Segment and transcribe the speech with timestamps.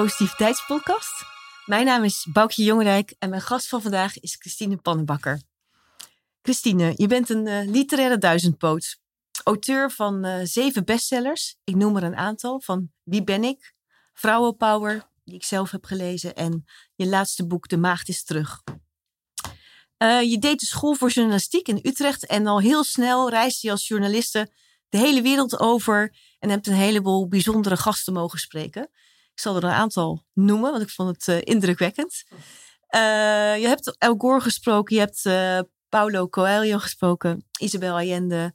[0.00, 1.24] Positiviteitspodcast.
[1.66, 5.42] Mijn naam is Boukje Jongerijk en mijn gast van vandaag is Christine Pannenbakker.
[6.42, 8.98] Christine, je bent een uh, literaire duizendpoot.
[9.44, 11.56] Auteur van uh, zeven bestsellers.
[11.64, 12.60] Ik noem er een aantal.
[12.60, 13.74] Van Wie ben ik?
[14.12, 16.36] Vrouwenpower, die ik zelf heb gelezen.
[16.36, 18.62] En je laatste boek De Maagd is terug.
[19.98, 22.26] Uh, je deed de school voor journalistiek in Utrecht.
[22.26, 24.52] En al heel snel reisde je als journaliste
[24.88, 26.16] de hele wereld over.
[26.38, 28.90] En hebt een heleboel bijzondere gasten mogen spreken.
[29.40, 32.24] Zal er een aantal noemen, want ik vond het uh, indrukwekkend.
[32.94, 33.00] Uh,
[33.60, 38.54] je hebt El Gore gesproken, je hebt uh, Paulo Coelho gesproken, Isabel Allende.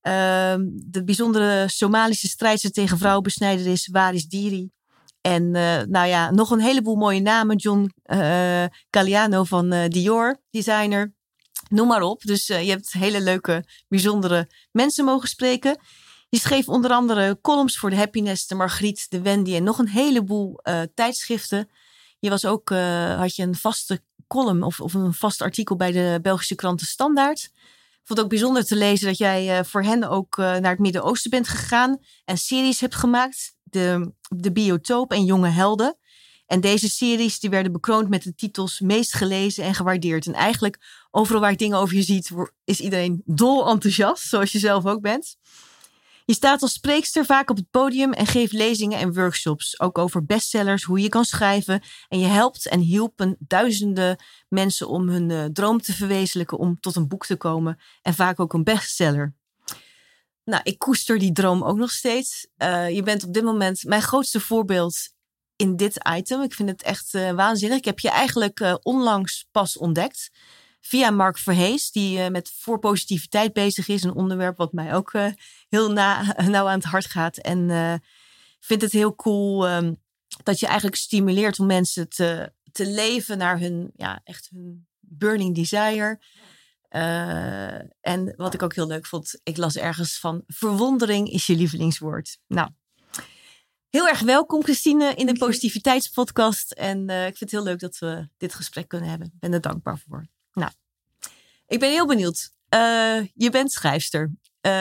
[0.00, 4.70] Ehm, de bijzondere Somalische strijdster tegen vrouwenbesnijderis Waris Diri.
[5.20, 5.50] En
[5.90, 7.56] nou ja, nog een heleboel mooie namen.
[7.56, 7.92] John
[8.90, 11.14] Galliano van Dior, designer.
[11.68, 12.22] Noem maar op.
[12.22, 15.78] Dus je hebt hele leuke, bijzondere mensen mogen spreken.
[16.28, 19.88] Je schreef onder andere columns voor de Happiness, de Margriet, de Wendy en nog een
[19.88, 21.70] heleboel uh, tijdschriften.
[22.18, 25.92] Je was ook, uh, had je een vaste column of, of een vast artikel bij
[25.92, 27.38] de Belgische krant De Standaard.
[27.38, 30.78] Ik vond het ook bijzonder te lezen dat jij uh, voor hen ook naar het
[30.78, 33.54] Midden-Oosten bent gegaan en series hebt gemaakt.
[33.62, 35.96] De, de Biotoop en Jonge Helden.
[36.46, 40.26] En deze series die werden bekroond met de titels meest gelezen en gewaardeerd.
[40.26, 42.30] En eigenlijk overal waar ik dingen over je ziet,
[42.64, 45.36] is iedereen dol enthousiast, zoals je zelf ook bent.
[46.26, 49.80] Je staat als spreekster vaak op het podium en geeft lezingen en workshops.
[49.80, 51.82] Ook over bestsellers, hoe je kan schrijven.
[52.08, 54.16] En je helpt en hielpen duizenden
[54.48, 57.78] mensen om hun uh, droom te verwezenlijken om tot een boek te komen.
[58.02, 59.34] En vaak ook een bestseller.
[60.44, 62.48] Nou, ik koester die droom ook nog steeds.
[62.58, 64.96] Uh, je bent op dit moment mijn grootste voorbeeld
[65.56, 66.42] in dit item.
[66.42, 67.78] Ik vind het echt uh, waanzinnig.
[67.78, 70.30] Ik heb je eigenlijk onlangs pas ontdekt
[70.86, 74.02] via Mark Verhees, die uh, met voorpositiviteit bezig is.
[74.02, 75.26] Een onderwerp wat mij ook uh,
[75.68, 77.36] heel na, nauw aan het hart gaat.
[77.36, 77.94] En uh,
[78.60, 80.02] vind het heel cool um,
[80.42, 85.54] dat je eigenlijk stimuleert om mensen te, te leven naar hun, ja, echt hun burning
[85.54, 86.20] desire.
[88.00, 92.38] en wat ik ook heel leuk vond, ik las ergens van verwondering is je lievelingswoord.
[92.46, 92.70] Nou,
[93.90, 96.72] Heel erg welkom, Christine, in de Positiviteitspodcast.
[96.72, 99.26] En ik vind het heel leuk dat we dit gesprek kunnen hebben.
[99.26, 100.26] Ik ben er dankbaar voor.
[100.56, 100.70] Nou,
[101.66, 102.50] ik ben heel benieuwd.
[102.74, 104.30] Uh, je bent schrijfster.
[104.66, 104.72] Uh,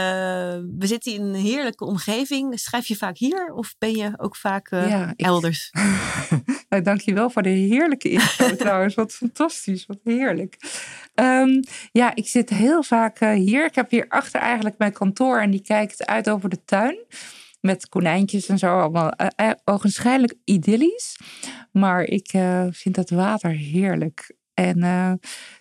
[0.78, 2.60] we zitten in een heerlijke omgeving.
[2.60, 5.26] Schrijf je vaak hier of ben je ook vaak uh, ja, ik...
[5.26, 5.72] elders?
[6.70, 8.96] nou, dankjewel voor de heerlijke intro trouwens.
[8.96, 10.58] Wat fantastisch, wat heerlijk.
[11.16, 13.66] Um, ja, ik zit heel vaak hier.
[13.66, 16.98] Ik heb hier achter eigenlijk mijn kantoor en die kijkt uit over de tuin
[17.62, 18.80] met konijntjes en zo.
[18.80, 21.20] Allemaal uh, ogenschijnlijk idyllisch.
[21.72, 22.30] Maar ik
[22.72, 24.36] vind dat water heerlijk.
[24.56, 25.14] En uh,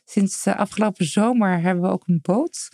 [0.05, 2.69] sinds afgelopen zomer hebben we ook een boot.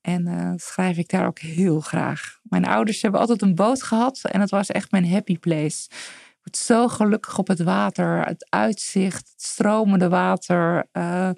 [0.00, 2.38] En uh, schrijf ik daar ook heel graag.
[2.42, 5.88] Mijn ouders hebben altijd een boot gehad en dat was echt mijn happy place.
[5.88, 10.88] Ik word zo gelukkig op het water, het uitzicht, het stromende water.
[10.92, 11.30] Uh,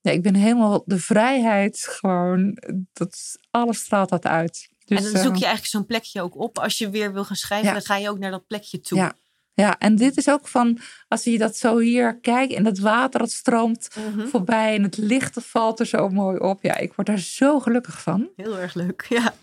[0.00, 2.58] ja, ik ben helemaal de vrijheid gewoon.
[2.92, 4.68] Dat, alles straalt dat uit.
[4.84, 6.58] Dus, en dan zoek je eigenlijk zo'n plekje ook op.
[6.58, 7.72] Als je weer wil gaan schrijven, ja.
[7.72, 8.98] dan ga je ook naar dat plekje toe.
[8.98, 9.14] Ja,
[9.54, 10.78] ja, en dit is ook van,
[11.08, 14.28] als je dat zo hier kijkt en het water dat stroomt mm -hmm.
[14.28, 16.62] voorbij en het licht dat valt er zo mooi op.
[16.62, 18.28] Ja, ik word daar zo gelukkig van.
[18.36, 19.34] Heel erg leuk, ja.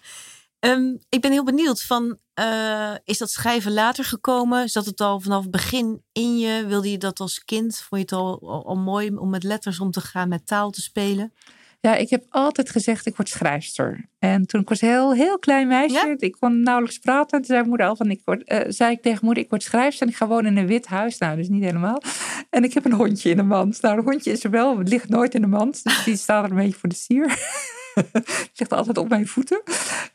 [0.59, 4.69] Um, ik ben heel benieuwd van, uh, is dat schrijven later gekomen?
[4.69, 6.65] Zat het al vanaf het begin in je?
[6.67, 7.77] Wilde je dat als kind?
[7.77, 10.71] Vond je het al, al, al mooi om met letters om te gaan, met taal
[10.71, 11.33] te spelen?
[11.79, 14.09] Ja, ik heb altijd gezegd, ik word schrijfster.
[14.19, 16.15] En toen ik was een heel, heel klein meisje, ja?
[16.17, 17.37] ik kon nauwelijks praten.
[17.37, 20.07] Toen zei, moeder al van, ik word, uh, zei ik tegen moeder, ik word schrijfster
[20.07, 21.17] en ik ga wonen in een wit huis.
[21.17, 22.01] Nou, dus niet helemaal.
[22.49, 23.81] En ik heb een hondje in de mand.
[23.81, 25.83] Nou, een hondje is er wel, het ligt nooit in de mand.
[25.83, 27.29] Dus die staat er een beetje voor de sier.
[28.11, 29.61] het ligt altijd op mijn voeten.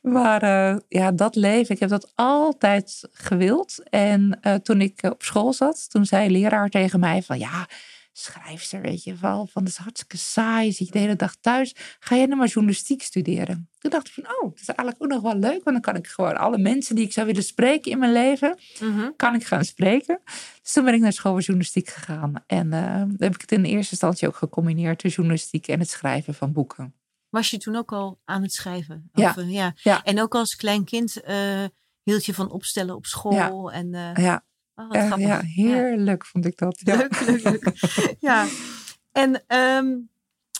[0.03, 3.83] Maar uh, ja, dat leven, ik heb dat altijd gewild.
[3.91, 7.67] En uh, toen ik op school zat, toen zei een leraar tegen mij van, ja
[8.13, 9.47] schrijfster, weet je wel.
[9.47, 11.75] Van dat is hartstikke saai, zie je de hele dag thuis.
[11.99, 13.69] Ga je nou maar journalistiek studeren?
[13.79, 15.65] Toen dacht ik van, oh, dat is eigenlijk ook nog wel leuk.
[15.65, 18.59] Want dan kan ik gewoon alle mensen die ik zou willen spreken in mijn leven,
[18.81, 19.17] mm-hmm.
[19.17, 20.21] kan ik gaan spreken.
[20.63, 22.33] Dus toen ben ik naar school voor journalistiek gegaan.
[22.47, 26.35] En uh, heb ik het in eerste instantie ook gecombineerd, de journalistiek en het schrijven
[26.35, 26.95] van boeken.
[27.29, 29.11] Was je toen ook al aan het schrijven?
[29.13, 29.31] Ja.
[29.31, 29.75] Of, uh, ja.
[29.83, 30.03] ja.
[30.03, 31.65] En ook als klein kind uh,
[32.03, 33.71] hield je van opstellen op school?
[33.71, 33.77] Ja.
[33.77, 33.91] En,
[34.23, 34.45] ja.
[34.75, 36.29] Oh, uh, ja, heerlijk ja.
[36.29, 36.81] vond ik dat.
[36.85, 36.97] Ja.
[36.97, 37.73] Leuk, leuk, leuk.
[38.21, 38.47] ja.
[39.13, 40.09] En um,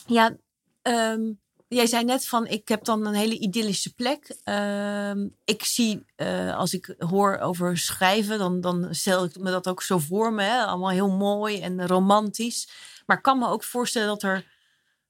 [0.05, 0.35] ja,
[0.81, 4.35] um, jij zei net van, ik heb dan een hele idyllische plek.
[4.45, 9.67] Um, ik zie, uh, als ik hoor over schrijven, dan, dan stel ik me dat
[9.67, 10.43] ook zo voor me.
[10.43, 10.63] Hè?
[10.63, 12.69] Allemaal heel mooi en romantisch.
[13.05, 14.52] Maar ik kan me ook voorstellen dat er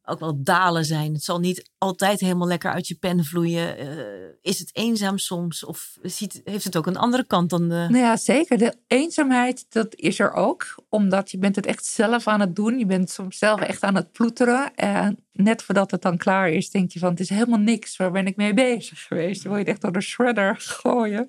[0.05, 1.13] ook wel dalen zijn.
[1.13, 3.83] Het zal niet altijd helemaal lekker uit je pen vloeien.
[3.83, 4.03] Uh,
[4.41, 5.65] is het eenzaam soms?
[5.65, 7.87] Of ziet, heeft het ook een andere kant dan de...
[7.89, 8.57] Nou ja, zeker.
[8.57, 10.83] De eenzaamheid, dat is er ook.
[10.89, 12.79] Omdat je bent het echt zelf aan het doen.
[12.79, 14.75] Je bent soms zelf echt aan het ploeteren.
[14.75, 17.09] En net voordat het dan klaar is, denk je van...
[17.09, 17.97] het is helemaal niks.
[17.97, 19.43] Waar ben ik mee bezig geweest?
[19.43, 21.27] Dan wil je het echt door de shredder gooien.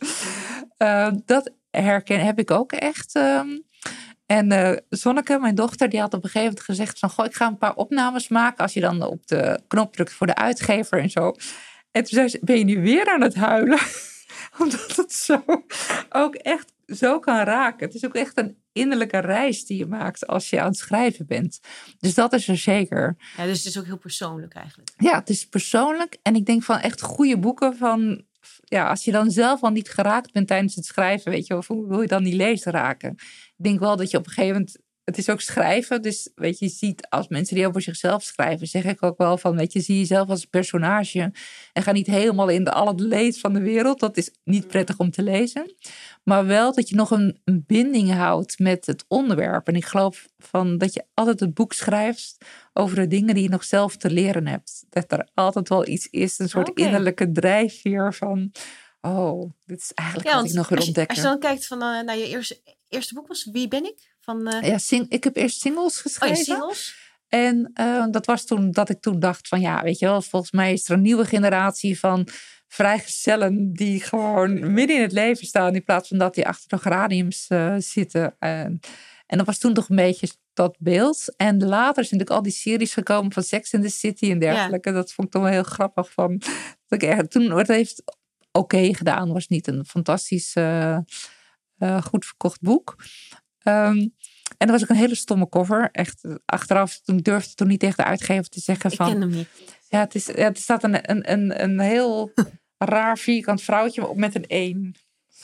[0.79, 3.15] Uh, dat herken heb ik ook echt...
[3.15, 3.65] Um,
[4.27, 7.11] en uh, Zonneke, mijn dochter, die had op een gegeven moment gezegd van...
[7.11, 10.27] Goh, ik ga een paar opnames maken als je dan op de knop drukt voor
[10.27, 11.35] de uitgever en zo.
[11.91, 13.79] En toen zei ze, ben je nu weer aan het huilen?
[14.59, 15.45] Omdat het zo
[16.09, 17.87] ook echt zo kan raken.
[17.87, 21.27] Het is ook echt een innerlijke reis die je maakt als je aan het schrijven
[21.27, 21.61] bent.
[21.99, 23.17] Dus dat is er zeker.
[23.37, 24.91] Ja, dus het is ook heel persoonlijk eigenlijk.
[24.97, 26.17] Ja, het is persoonlijk.
[26.23, 28.25] En ik denk van echt goede boeken van...
[28.65, 31.67] Ja, als je dan zelf al niet geraakt bent tijdens het schrijven, weet je, of
[31.67, 33.17] hoe wil je dan die lezer raken?
[33.57, 34.83] Ik denk wel dat je op een gegeven moment.
[35.05, 36.03] Het is ook schrijven.
[36.03, 39.39] Dus weet je, je ziet als mensen die over zichzelf schrijven, zeg ik ook wel
[39.39, 41.33] van, weet je, zie jezelf als een personage.
[41.73, 44.01] En ga niet helemaal in de alle leed van de wereld.
[44.01, 45.75] Dat is niet prettig om te lezen.
[46.23, 49.69] Maar wel dat je nog een, een binding houdt met het onderwerp.
[49.69, 52.37] En ik geloof van dat je altijd het boek schrijft
[52.73, 54.85] over de dingen die je nog zelf te leren hebt.
[54.89, 58.53] Dat er altijd wel iets is, een soort innerlijke drijfveer van.
[59.01, 61.17] Oh, dit is eigenlijk wat ik nog wil ontdekken.
[61.17, 64.15] Als je dan kijkt van, uh, naar je eerste, eerste boek was Wie ben ik?
[64.21, 64.63] Van, uh...
[64.63, 66.37] Ja, sing, ik heb eerst singles geschreven.
[66.37, 67.03] Oh, singles?
[67.29, 70.53] En uh, dat was toen dat ik toen dacht van ja, weet je wel, volgens
[70.53, 72.29] mij is er een nieuwe generatie van
[72.69, 76.79] vrijgezellen die gewoon midden in het leven staan in plaats van dat die achter de
[76.79, 78.37] geraniums uh, zitten.
[78.39, 78.81] En,
[79.27, 81.35] en dat was toen toch een beetje dat beeld.
[81.37, 84.89] En later zijn natuurlijk al die series gekomen van Sex in the City en dergelijke.
[84.89, 84.95] Ja.
[84.95, 86.13] Dat vond ik toch wel heel grappig.
[86.13, 86.43] Van,
[86.87, 89.33] dat ik toen het heeft oké okay gedaan.
[89.33, 90.99] was niet een fantastisch uh,
[91.79, 92.97] uh, goed verkocht boek.
[93.63, 94.15] Um,
[94.59, 95.89] en er was ook een hele stomme cover.
[95.93, 99.07] Echt achteraf, toen durfde ik toen niet tegen de uitgever te zeggen van...
[99.07, 99.49] Ik ken hem niet.
[99.89, 102.33] Ja, het is, ja, er staat een, een, een, een heel
[102.79, 104.95] raar vierkant vrouwtje met een één.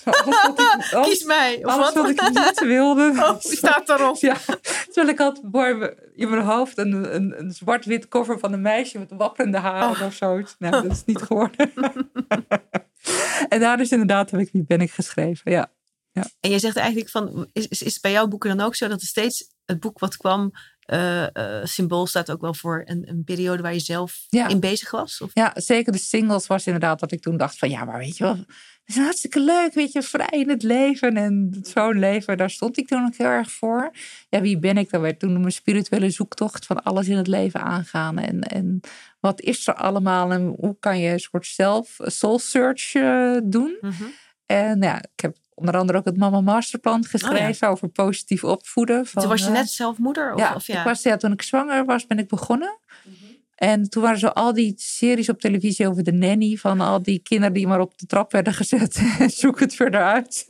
[0.04, 1.64] Alles wat ik, alles, Kies mij.
[1.64, 1.94] Of alles wat?
[1.94, 3.12] wat ik niet wilde.
[3.16, 4.16] Oh, staat daarop.
[4.16, 4.36] Ja,
[4.84, 5.40] terwijl ik had
[6.14, 10.06] in mijn hoofd een, een, een zwart-wit cover van een meisje met wapperende haren oh.
[10.06, 10.54] of zoiets.
[10.58, 11.72] Nou, dat is niet geworden.
[13.48, 15.70] en daar is inderdaad heb ik Wie ben ik geschreven, ja.
[16.12, 16.26] Ja.
[16.40, 19.00] En je zegt eigenlijk van, is, is het bij jouw boeken dan ook zo dat
[19.00, 20.52] er steeds het boek wat kwam,
[20.86, 24.48] uh, uh, symbool staat ook wel voor een, een periode waar je zelf ja.
[24.48, 25.20] in bezig was?
[25.20, 25.30] Of?
[25.34, 28.24] Ja, zeker de singles was inderdaad dat ik toen dacht van, ja, maar weet je
[28.24, 28.46] wel, het
[28.84, 32.86] is hartstikke leuk, weet je, vrij in het leven en zo'n leven, daar stond ik
[32.86, 33.90] toen ook heel erg voor.
[34.28, 34.90] Ja, wie ben ik?
[34.90, 38.80] Dat werd toen mijn spirituele zoektocht van alles in het leven aangaan en, en
[39.20, 43.76] wat is er allemaal en hoe kan je een soort zelf soul search uh, doen.
[43.80, 44.12] Mm -hmm.
[44.46, 47.68] En ja, ik heb onder andere ook het Mama Masterplan geschreven oh, ja.
[47.68, 49.06] over positief opvoeden.
[49.06, 50.32] Van, toen was je net zelf moeder?
[50.32, 50.78] Of, ja, of ja?
[50.78, 52.78] Ik was, ja, toen ik zwanger was ben ik begonnen.
[53.04, 53.38] Mm -hmm.
[53.54, 56.56] En toen waren zo al die series op televisie over de nanny.
[56.56, 59.02] Van al die kinderen die maar op de trap werden gezet.
[59.40, 60.46] Zoek het verder uit.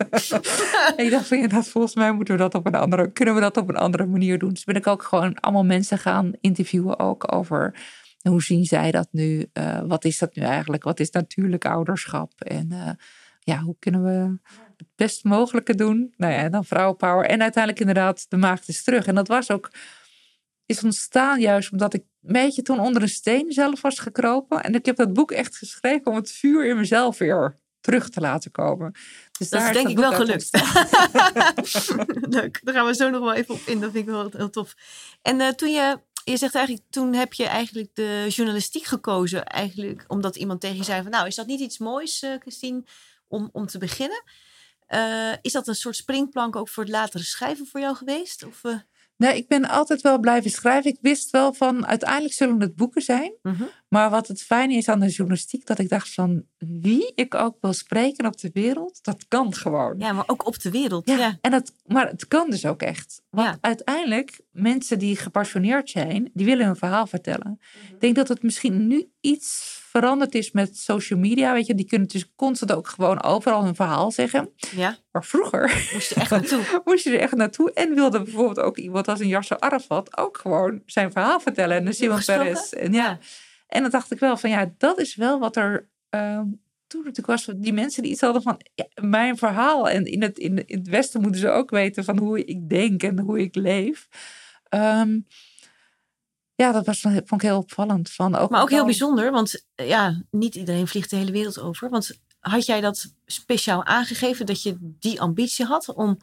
[0.96, 3.34] en ik dacht van ja, dat, volgens mij moeten we dat op een andere, kunnen
[3.34, 4.52] we dat op een andere manier doen.
[4.52, 7.74] Dus ben ik ook gewoon allemaal mensen gaan interviewen ook over
[8.22, 9.46] hoe zien zij dat nu?
[9.52, 10.84] Uh, wat is dat nu eigenlijk?
[10.84, 12.40] Wat is natuurlijk ouderschap?
[12.40, 12.90] En uh,
[13.40, 14.38] ja, hoe kunnen we
[14.80, 16.14] het best mogelijke doen?
[16.16, 17.26] Nou ja, dan vrouwenpower.
[17.26, 19.06] En uiteindelijk inderdaad, de maagd is terug.
[19.06, 19.70] En dat was ook,
[20.66, 24.62] is ontstaan juist omdat ik een beetje toen onder een steen zelf was gekropen.
[24.62, 28.20] En ik heb dat boek echt geschreven om het vuur in mezelf weer terug te
[28.20, 28.92] laten komen.
[29.38, 30.50] Dus dat is denk ik wel gelukt.
[32.36, 33.80] Leuk, daar gaan we zo nog wel even op in.
[33.80, 34.74] Dat vind ik wel heel tof.
[35.22, 39.44] En uh, toen je je zegt eigenlijk, toen heb je eigenlijk de journalistiek gekozen.
[39.44, 42.84] Eigenlijk omdat iemand tegen je zei van, nou, is dat niet iets moois, uh, Christine,
[43.28, 44.22] om, om te beginnen?
[44.94, 48.44] Uh, is dat een soort springplank ook voor het latere schrijven voor jou geweest?
[48.44, 48.74] Of, uh...
[49.16, 50.90] Nee, ik ben altijd wel blijven schrijven.
[50.90, 53.32] Ik wist wel van, uiteindelijk zullen het boeken zijn.
[53.42, 53.68] Mm -hmm.
[53.88, 57.56] Maar wat het fijne is aan de journalistiek, dat ik dacht van, wie ik ook
[57.60, 59.94] wil spreken op de wereld, dat kan gewoon.
[59.98, 61.08] Ja, maar ook op de wereld.
[61.08, 61.38] Ja, ja.
[61.40, 63.22] En dat, maar het kan dus ook echt.
[63.30, 63.58] Want Ja.
[63.60, 67.60] uiteindelijk, mensen die gepassioneerd zijn, die willen hun verhaal vertellen.
[67.90, 71.52] Ik denk dat het misschien nu iets veranderd is met social media.
[71.52, 74.50] Weet je, die kunnen dus constant ook gewoon overal hun verhaal zeggen.
[74.56, 76.62] ja, Maar vroeger moest je echt naartoe.
[76.84, 77.72] moest je er echt naartoe.
[77.72, 81.76] En wilde bijvoorbeeld ook iemand als een Yasser Arafat ook gewoon zijn verhaal vertellen.
[81.76, 82.20] En de Simon?
[82.24, 82.74] Peres.
[82.74, 83.18] En ja.
[83.66, 86.46] En dan dacht ik wel van ja, dat is wel wat er ehm,
[86.86, 87.48] toen natuurlijk was.
[87.56, 89.88] Die mensen die iets hadden van ja, mijn verhaal.
[89.88, 93.02] En in het, in, in het Westen moeten ze ook weten van hoe ik denk
[93.02, 94.08] en hoe ik leef.
[94.68, 95.18] Ehm,
[96.60, 98.10] ja, dat was, vond ik heel opvallend.
[98.10, 101.60] Van ook Maar ook heel bijzonder, want eh, ja, niet iedereen vliegt de hele wereld
[101.60, 101.90] over.
[101.90, 106.18] Want had jij dat speciaal aangegeven dat je die ambitie had om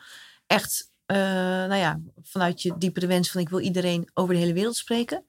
[0.48, 4.54] echt, eh, nou ja, vanuit je diepere wens van ik wil iedereen over de hele
[4.54, 5.26] wereld spreken?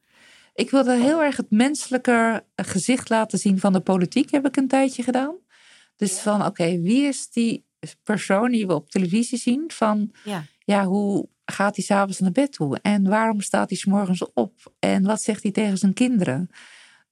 [0.59, 4.69] ik wilde heel erg het menselijke gezicht laten zien van de politiek, heb ik een
[4.69, 5.37] tijdje gedaan.
[5.97, 7.65] Dus van, oké, wie is die
[8.03, 9.71] persoon die we op televisie zien?
[9.71, 10.45] Van, Ja.
[10.59, 12.79] ja, hoe gaat hij s'avonds naar bed toe?
[12.83, 14.75] En waarom staat hij 's morgens op?
[14.79, 16.49] En wat zegt hij tegen zijn kinderen?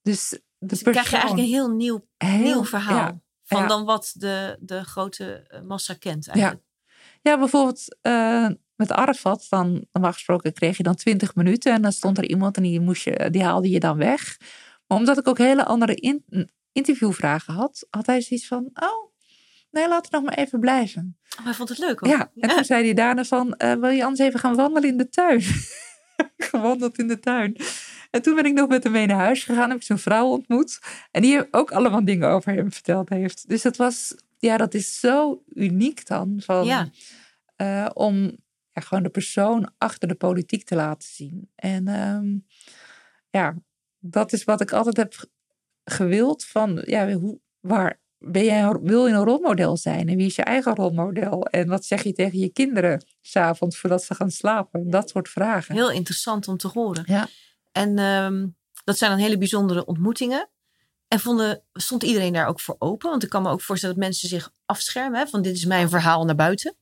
[0.02, 2.96] Dus de Dus dan krijg je eigenlijk een heel nieuw, heel- nieuw verhaal.
[2.96, 3.66] ja, van ja.
[3.68, 6.64] dan wat de, de grote eh, massa kent eigenlijk.
[7.22, 11.92] Ja, bijvoorbeeld eh, met Arafat, dan normaal gesproken kreeg je dan 20 minuten en dan
[11.92, 14.36] stond er iemand en die, moest je, die haalde je dan weg.
[14.86, 19.12] Maar omdat ik ook hele andere in- interviewvragen had, had hij zoiets van, oh,
[19.76, 21.16] nee, laat het nog maar even blijven.
[21.38, 22.08] Oh, hij vond het leuk hoor.
[22.08, 24.96] Ja, en toen zei hij daarna van, eh, wil je anders even gaan wandelen in
[24.96, 25.42] de tuin?
[26.50, 27.56] Gewandeld in de tuin.
[28.10, 30.26] En toen ben ik nog met hem mee naar huis gegaan, heb ik zijn vrouw
[30.26, 30.78] ontmoet.
[31.10, 33.48] En die ook allemaal dingen over hem verteld heeft.
[33.48, 36.40] Dus dat was, ja, dat is zo uniek dan.
[36.44, 36.88] Van, Ja.
[37.56, 38.36] eh, om
[38.72, 41.50] ja, gewoon de persoon achter de politiek te laten zien.
[41.54, 42.36] En ehm,
[43.30, 43.54] ja,
[43.98, 45.28] dat is wat ik altijd heb ge-
[45.84, 46.44] gewild.
[46.44, 50.08] Van, ja, hoe, waar ben jij, wil je een rolmodel zijn?
[50.08, 51.46] En wie is je eigen rolmodel?
[51.46, 54.90] En wat zeg je tegen je kinderen s'avonds voordat ze gaan slapen?
[54.90, 55.74] Dat soort vragen.
[55.74, 57.02] Heel interessant om te horen.
[57.06, 57.28] Ja.
[57.72, 58.46] En ehm,
[58.84, 60.48] dat zijn dan hele bijzondere ontmoetingen.
[61.08, 63.10] En vonden, stond iedereen daar ook voor open?
[63.10, 65.20] Want ik kan me ook voorstellen dat mensen zich afschermen.
[65.20, 66.76] Hè, van dit is mijn verhaal naar buiten.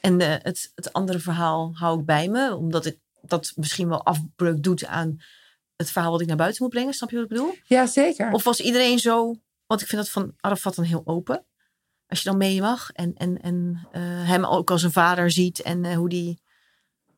[0.00, 2.56] En eh, het, het andere verhaal hou ik bij me.
[2.56, 5.16] Omdat ik dat misschien wel afbreuk doet aan
[5.76, 6.94] het verhaal wat ik naar buiten moet brengen.
[6.94, 7.54] Snap je wat ik bedoel?
[7.64, 8.32] Ja, zeker.
[8.32, 9.34] Of was iedereen zo...
[9.66, 11.44] Want ik vind dat van Arafat dan heel open.
[12.06, 12.90] Als je dan mee mag.
[12.92, 15.62] En, en, en eh, hem ook als een vader ziet.
[15.62, 16.40] En eh, hoe die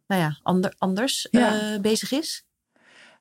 [0.07, 1.73] nou ja, ander, anders Ja.
[1.75, 2.47] eh, bezig is.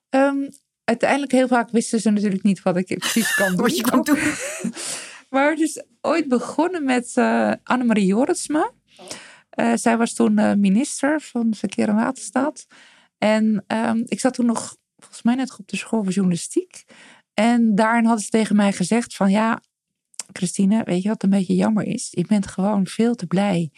[0.09, 0.49] Ehm,
[0.83, 3.61] uiteindelijk heel vaak wisten ze natuurlijk niet wat ik precies kan doen.
[3.61, 4.19] Wat je kan doen.
[5.29, 7.13] Maar is ooit begonnen met
[7.63, 8.71] Annemarie Jorritsma.
[9.49, 12.67] Eh, zij was toen minister van Verkeer en Waterstaat.
[13.17, 16.85] En ehm, ik zat toen nog, volgens mij net op de school voor journalistiek.
[17.39, 19.61] En daarin hadden ze tegen mij gezegd van ja,
[20.33, 22.07] Christine, weet je wat een beetje jammer is?
[22.11, 23.71] Je bent gewoon veel te blij.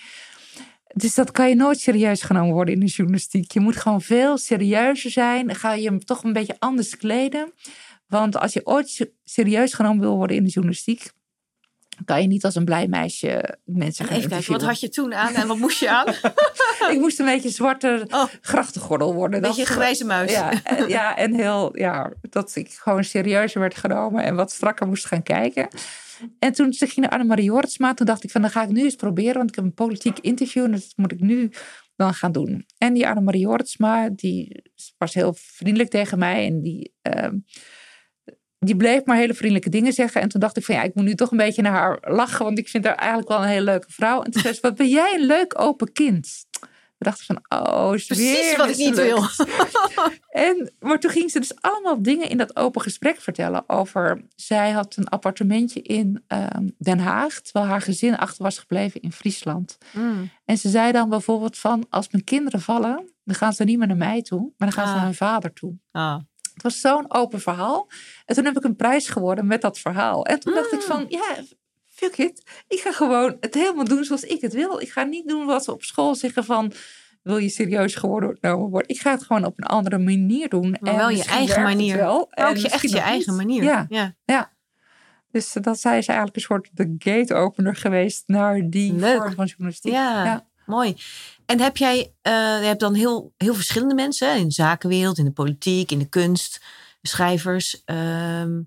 [0.94, 3.51] Dus dat kan je nooit serieus genomen worden in de journalistiek.
[3.51, 5.56] Je moet gewoon veel serieuzer zijn.
[5.56, 7.54] Ga je je toch een beetje anders kleden.
[8.08, 11.12] Want als je ooit se- serieus genomen wil worden in de journalistiek,
[12.06, 15.13] kan je niet als een blij meisje mensen gaan Even kijken, wat had je toen
[15.13, 16.08] aan en wat moest je aan?
[16.94, 18.24] Ik moest een beetje zwarte Oh.
[18.41, 19.36] grachtengordel worden.
[19.36, 20.32] Een beetje Dat- grijze muis.
[20.32, 24.88] Ja, en, ja, en heel, ja, dat ik gewoon serieuzer werd genomen en wat strakker
[24.88, 25.68] moest gaan kijken.
[26.39, 28.84] En toen ze ging naar Annemarie Jortsma, toen dacht ik van, dan ga ik nu
[28.84, 31.51] eens proberen, want ik heb een politiek interview en dat moet ik nu
[31.96, 32.65] dan gaan doen.
[32.77, 34.63] En die Annemarie Jortsma, die
[34.98, 37.36] was heel vriendelijk tegen mij en die, ehm,
[38.60, 40.22] die bleef maar hele vriendelijke dingen zeggen.
[40.22, 42.46] En toen dacht ik van, ja, ik moet nu toch een beetje naar haar lachen,
[42.46, 44.22] want ik vind haar eigenlijk wel een hele leuke vrouw.
[44.22, 46.48] En toen zei ze, wat ben jij een leuk open kind.
[46.98, 49.24] Dacht ik van, oh, Precies weer wat ik niet wil.
[50.30, 54.22] En, maar toen ging ze dus allemaal dingen in dat open gesprek vertellen over.
[54.36, 59.12] Zij had een appartementje in ehm, Den Haag, terwijl haar gezin achter was gebleven in
[59.12, 59.78] Friesland.
[59.92, 60.30] Mm.
[60.46, 63.88] En ze zei dan bijvoorbeeld van, als mijn kinderen vallen, dan gaan ze niet meer
[63.88, 64.96] naar mij toe, maar dan gaan ze Ah.
[64.96, 65.74] naar mijn vader toe.
[65.92, 66.16] Ah.
[66.63, 67.88] Het was zo'n open verhaal.
[68.25, 70.25] En toen heb ik een prijs geworden met dat verhaal.
[70.25, 70.86] En toen dacht ik Mm.
[70.86, 71.36] van, ja,
[71.88, 72.44] fuck it.
[72.68, 74.80] Ik ga gewoon het helemaal doen zoals ik het wil.
[74.82, 76.72] Ik ga niet doen wat ze op school zeggen van,
[77.24, 78.38] wil je serieus geworden
[78.70, 78.89] worden?
[78.89, 80.70] Ik ga het gewoon op een andere manier doen.
[80.80, 81.96] Maar En wel je eigen manier.
[81.98, 83.46] Wel, ook je, echt je eigen niet.
[83.48, 83.63] manier.
[83.63, 84.16] Ja, ja.
[84.25, 84.51] ja.
[85.32, 89.18] Dus dat zij is eigenlijk een soort de gate-opener geweest naar die Leuk.
[89.22, 89.92] vorm van journalistiek.
[89.92, 90.48] Ja, Ja.
[90.69, 90.97] Mooi.
[91.45, 95.25] En heb jij, eh, je hebt dan heel, heel verschillende mensen in de zakenwereld, in
[95.25, 96.61] de politiek, in de kunst,
[97.01, 97.83] schrijvers.
[97.85, 98.61] Ehm,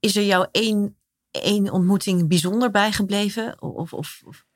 [0.00, 0.96] is er jou één,
[1.30, 3.62] één ontmoeting bijzonder bijgebleven?
[3.62, 4.46] Of, of, of,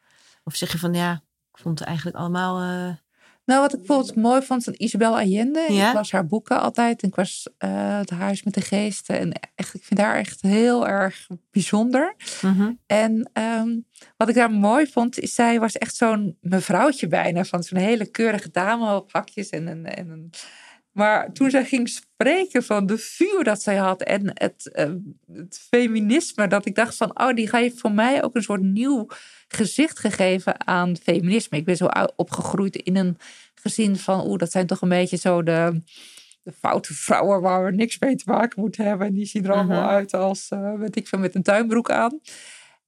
[0.45, 1.13] of zeg je van ja,
[1.53, 2.61] ik vond het eigenlijk allemaal.
[2.61, 2.97] eh,
[3.49, 5.67] Nou, wat ik bijvoorbeeld mooi vond van Isabel Allende.
[5.69, 5.89] Ja?
[5.89, 7.03] Ik las haar boeken altijd.
[7.03, 9.19] En ik was eh, Het Huis met de Geesten.
[9.19, 12.15] En echt, ik vind haar echt heel erg bijzonder.
[12.43, 12.73] mhm.
[12.87, 13.77] En ehm,
[14.17, 17.45] wat ik daar mooi vond, is zij was echt zo'n mevrouwtje bijna.
[17.45, 19.49] Van zo'n hele keurige dame op hakjes.
[19.49, 20.31] En een, en een...
[20.93, 24.91] Maar toen zij ging spreken van de vuur dat zij had en het, eh,
[25.33, 29.07] het feminisme, dat ik dacht van, oh, die heeft voor mij ook een soort nieuw
[29.49, 31.59] gezicht gegeven aan feminisme.
[31.59, 33.17] Ik ben zo opgegroeid in een
[33.55, 35.83] gezin van, oeh, dat zijn toch een beetje zo de,
[36.43, 39.07] de foute vrouwen waar we niks mee te maken moeten hebben.
[39.07, 39.91] En die zien er allemaal Mhm.
[39.91, 42.21] uit als, eh weet ik veel, met een tuinbroek aan.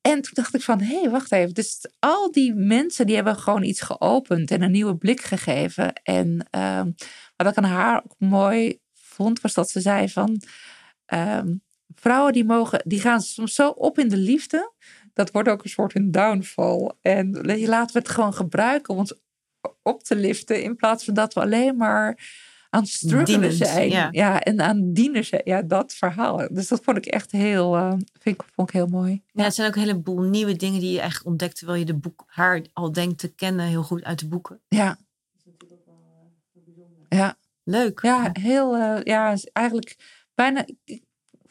[0.01, 1.55] En toen dacht ik van, hé, hey, wacht even.
[1.55, 5.93] Dus al die mensen die hebben gewoon iets geopend en een nieuwe blik gegeven.
[5.93, 6.91] En ehm,
[7.37, 10.41] wat ik aan haar ook mooi vond, was dat ze zei van...
[11.07, 11.55] ehm,
[11.95, 14.73] vrouwen die mogen, die gaan soms zo op in de liefde.
[15.13, 16.91] Dat wordt ook een soort hun downfall.
[17.01, 17.31] En
[17.67, 19.15] laten we het gewoon gebruiken om ons
[19.83, 20.63] op te liften.
[20.63, 22.19] In plaats van dat we alleen maar
[22.71, 24.13] aan struggelen zijn.
[24.13, 24.41] Ja.
[24.41, 25.43] en aan dienen zijn.
[25.45, 26.49] Ja, dat verhaal.
[26.51, 29.23] Dus dat vond ik echt heel, uh, vind ik, vond ik heel mooi.
[29.33, 31.97] Ja, het zijn ook een heleboel nieuwe dingen die je eigenlijk ontdekt terwijl je de
[31.97, 34.61] boek haar al denkt te kennen heel goed uit de boeken.
[34.69, 34.99] Ja.
[37.09, 37.39] Ja.
[37.65, 38.01] Leuk.
[38.03, 39.97] Ja, heel, uh, ja, eigenlijk
[40.35, 40.67] bijna,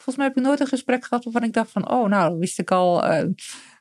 [0.02, 2.58] volgens mij heb ik nooit een gesprek gehad waarvan ik dacht van, oh, nou, wist
[2.58, 3.30] ik al, uh,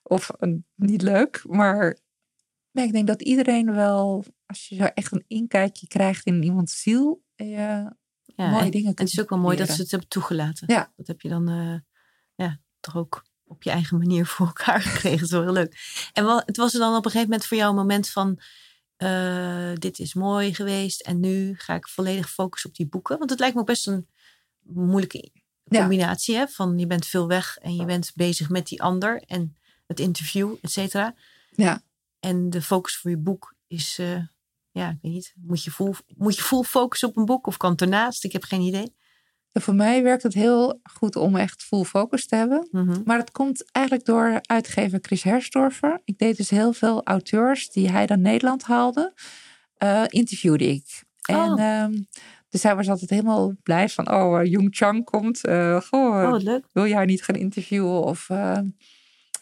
[0.04, 0.32] of
[0.76, 1.98] niet leuk, maar
[2.72, 7.24] ik denk dat iedereen wel, als je zo echt een inkijkje krijgt in iemands ziel,
[7.36, 7.86] uh,
[8.36, 10.74] ja, mooie dingen Het is ook wel mooi dat ze het hebben toegelaten.
[10.74, 10.92] Ja.
[10.96, 11.78] Dat heb je dan uh,
[12.36, 15.18] ja, toch ook op je eigen manier voor elkaar gekregen.
[15.18, 16.10] Dat is wel heel leuk.
[16.14, 18.40] En wel, het was er dan op een gegeven moment voor jou een moment van,
[19.74, 23.18] dit is mooi geweest en nu ga ik volledig focussen op die boeken.
[23.18, 24.08] Want het lijkt me ook best een
[24.60, 25.32] moeilijke
[25.70, 26.36] combinatie.
[26.36, 26.48] Hè?
[26.48, 29.58] Van je bent veel weg en je bent bezig met die ander en
[29.88, 31.16] het interview, et cetera.
[31.52, 31.82] Ja.
[32.20, 34.22] En de focus voor je boek is, uh,
[34.72, 37.58] ja, ik weet niet, moet je, full, moet je full focus op een boek of
[37.58, 38.24] kan het ernaast?
[38.24, 38.96] Ik heb geen idee.
[39.54, 42.68] voor mij werkt het heel goed om echt full focus te hebben.
[42.72, 43.02] Mhm.
[43.06, 46.02] Maar dat komt eigenlijk door uitgever Chris Herstorfer.
[46.04, 49.14] Ik deed dus heel veel auteurs die hij dan Nederland haalde,
[49.84, 51.04] uh, interviewde ik.
[51.30, 51.62] Oh.
[51.62, 52.08] En um,
[52.50, 55.46] dus hij was altijd helemaal blij van, oh, uh, Jung Chang komt.
[55.48, 56.66] Uh, goh, oh, leuk.
[56.72, 58.04] wil jij niet gaan interviewen?
[58.04, 58.30] Of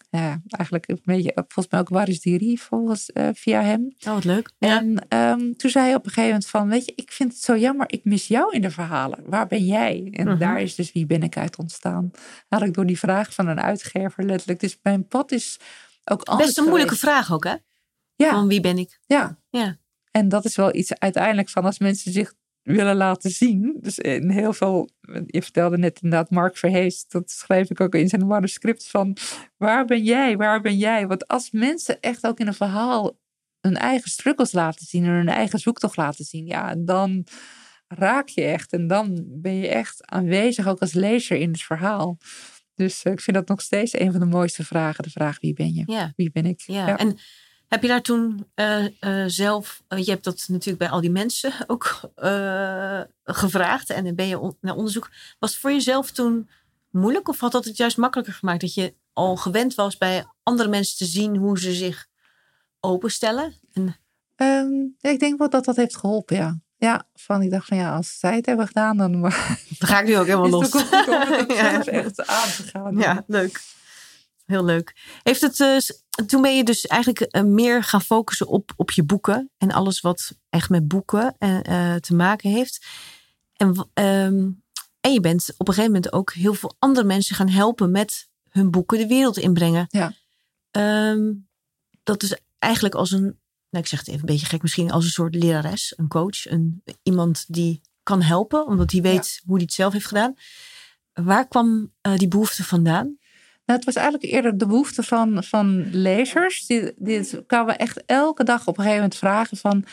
[0.10, 3.96] ja, eigenlijk een beetje, volgens mij ook waar is die volgens, uh, via hem.
[4.08, 4.52] Oh, wat leuk.
[4.60, 7.42] En um, toen zei hij op een gegeven moment van, weet je, ik vind het
[7.42, 9.20] zo jammer, ik mis jou in de verhalen.
[9.26, 10.08] Waar ben jij?
[10.12, 10.38] En mhm.
[10.38, 12.12] daar is dus wie ben ik uit ontstaan.
[12.40, 14.60] Eigenlijk door die vraag van een uitgever letterlijk.
[14.60, 15.60] Dus mijn pad is
[16.04, 17.56] ook anders Best een moeilijke vraag ook, hè?
[18.16, 18.30] Ja.
[18.30, 19.00] Van wie ben ik?
[19.06, 19.40] Ja.
[19.50, 19.78] ja.
[20.12, 22.34] En dat is wel iets uiteindelijk van als mensen zich
[22.68, 23.78] willen laten zien.
[23.82, 24.90] Dus in heel veel,
[25.26, 29.18] je vertelde net inderdaad Mark Verhees, dat schrijf ik ook in zijn manuscript van
[29.58, 31.08] waar ben jij, waar ben jij?
[31.08, 33.18] Want als mensen echt ook in een verhaal
[33.62, 37.26] hun eigen struggles laten zien en hun eigen zoektocht laten zien, ja, dan
[37.88, 42.18] raak je echt en dan ben je echt aanwezig ook als lezer in het verhaal.
[42.76, 45.54] Dus eh, ik vind dat nog steeds een van de mooiste vragen, de vraag wie
[45.54, 45.84] ben je?
[45.86, 46.14] Ja.
[46.16, 46.62] Wie ben ik?
[46.62, 46.88] Ja.
[46.88, 46.98] ja.
[46.98, 47.18] En
[47.68, 51.12] heb je daar toen uh, uh, zelf, uh, je hebt dat natuurlijk bij al die
[51.12, 52.00] mensen ook
[53.24, 55.10] gevraagd en dan ben je on naar onderzoek.
[55.40, 56.50] Was het voor jezelf toen
[56.90, 60.70] moeilijk of had dat het juist makkelijker gemaakt dat je al gewend was bij andere
[60.70, 62.08] mensen te zien hoe ze zich
[62.80, 63.54] openstellen?
[63.74, 63.96] En...
[64.36, 66.60] Um, ja, ik denk wel dat dat heeft geholpen, ja.
[66.80, 69.32] Ja, van ik dacht van ja, als zij het hebben gedaan, dan, dan
[69.78, 70.74] ga ik nu ook helemaal los.
[70.74, 71.86] Het ook om het ja.
[71.86, 72.98] echt aan te gaan.
[72.98, 73.62] Ja, leuk.
[74.48, 74.96] Heel leuk.
[75.24, 75.78] Heeft het, uh,
[76.26, 80.02] toen ben je dus eigenlijk uh, meer gaan focussen op, op je boeken en alles
[80.02, 82.86] wat echt met boeken uh, te maken heeft.
[83.54, 84.64] En, um,
[85.00, 88.30] en je bent op een gegeven moment ook heel veel andere mensen gaan helpen met
[88.50, 89.86] hun boeken de wereld inbrengen.
[89.90, 90.14] Ja.
[91.12, 91.48] Um,
[92.04, 95.04] dat is eigenlijk als een, nou ik zeg het even een beetje gek, misschien als
[95.04, 99.42] een soort lerares, een coach, een, iemand die kan helpen, omdat hij weet ja.
[99.46, 100.36] hoe hij het zelf heeft gedaan.
[101.14, 103.18] Waar kwam die behoefte vandaan?
[103.68, 106.66] Nou, het was eigenlijk eerder de behoefte van, van lezers.
[106.66, 109.86] Die, die kwamen echt elke dag op een gegeven moment vragen van...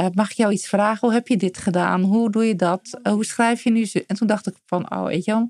[0.00, 0.98] Uh, mag ik jou iets vragen?
[1.00, 2.02] Hoe heb je dit gedaan?
[2.02, 3.00] Hoe doe je dat?
[3.02, 3.86] Uh, hoe schrijf je nu?
[4.06, 5.48] En toen dacht ik van, oh weet je wel...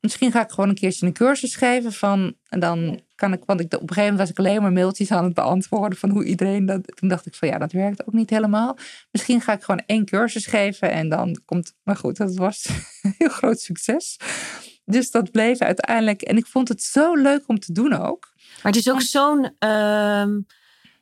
[0.00, 2.34] Misschien ga ik gewoon een keertje een cursus geven van...
[2.48, 5.10] En dan kan ik, want ik, op een gegeven moment was ik alleen maar mailtjes
[5.10, 6.96] aan het beantwoorden van hoe iedereen dat...
[6.96, 8.76] Toen dacht ik van, ja, dat werkt ook niet helemaal.
[9.10, 11.74] Misschien ga ik gewoon één cursus geven en dan komt...
[11.82, 12.68] Maar goed, dat was
[13.02, 14.16] een heel groot succes.
[14.90, 16.22] Dus dat bleef uiteindelijk.
[16.22, 18.32] En ik vond het zo leuk om te doen ook.
[18.62, 20.26] Maar het is ook zo'n uh,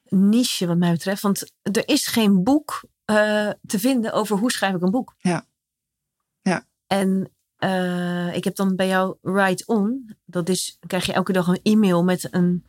[0.05, 1.23] niche wat mij betreft.
[1.23, 5.15] Want er is geen boek uh, te vinden over hoe schrijf ik een boek.
[5.19, 5.47] Ja.
[6.43, 6.67] ja.
[6.87, 10.17] En uh, ik heb dan bij jou Write On.
[10.25, 12.67] Dat is, dan krijg je elke dag een e-mail met een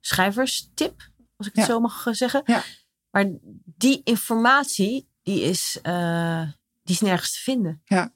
[0.00, 1.10] schrijverstip.
[1.36, 1.72] Als ik het ja.
[1.72, 2.42] zo mag zeggen.
[2.44, 2.62] Ja.
[3.10, 3.26] Maar
[3.64, 5.78] die informatie, die is,
[6.82, 7.82] die is nergens te vinden.
[7.84, 8.14] Ja.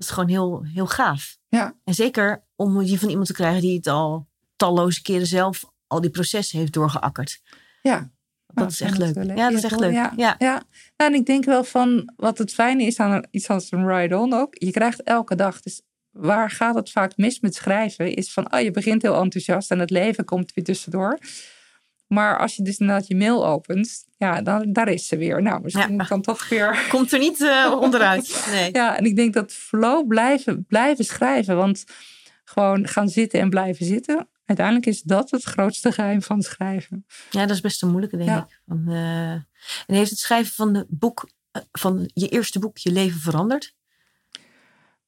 [0.00, 1.36] Dat is gewoon heel, heel gaaf.
[1.48, 1.74] Ja.
[1.84, 6.00] En zeker om die van iemand te krijgen die het al talloze keren zelf al
[6.00, 7.40] die processen heeft doorgeakkerd.
[7.82, 8.10] Ja.
[8.46, 9.14] Dat nou, is echt leuk.
[9.14, 9.36] leuk.
[9.36, 9.92] Ja, dat is echt leuk.
[9.92, 10.12] Ja.
[10.16, 10.34] ja.
[10.38, 10.62] ja.
[10.96, 14.32] Nou, en ik denk wel van wat het fijne is aan iets als een ride-on
[14.32, 14.54] ook.
[14.58, 15.60] Je krijgt elke dag.
[15.60, 18.14] Dus waar gaat het vaak mis met schrijven?
[18.14, 21.18] Is van, oh, je begint heel enthousiast en het leven komt weer tussendoor.
[22.12, 25.42] Maar als je dus inderdaad je mail opent, ja, dan, daar is ze weer.
[25.42, 26.04] Nou, misschien ja.
[26.04, 26.82] kan toch weer...
[26.90, 28.46] Komt er niet uh, onderuit.
[28.50, 28.72] Nee.
[28.72, 31.56] ja, en ik denk dat flow blijven, blijven schrijven.
[31.56, 31.84] Want
[32.44, 34.28] gewoon gaan zitten en blijven zitten.
[34.44, 37.06] Uiteindelijk is dat het grootste geheim van schrijven.
[37.30, 38.46] Ja, dat is best een moeilijke, denk ja.
[38.48, 38.60] ik.
[38.66, 39.46] Van, uh, en
[39.86, 43.74] heeft het schrijven van, het boek, uh, van je eerste boek je leven veranderd?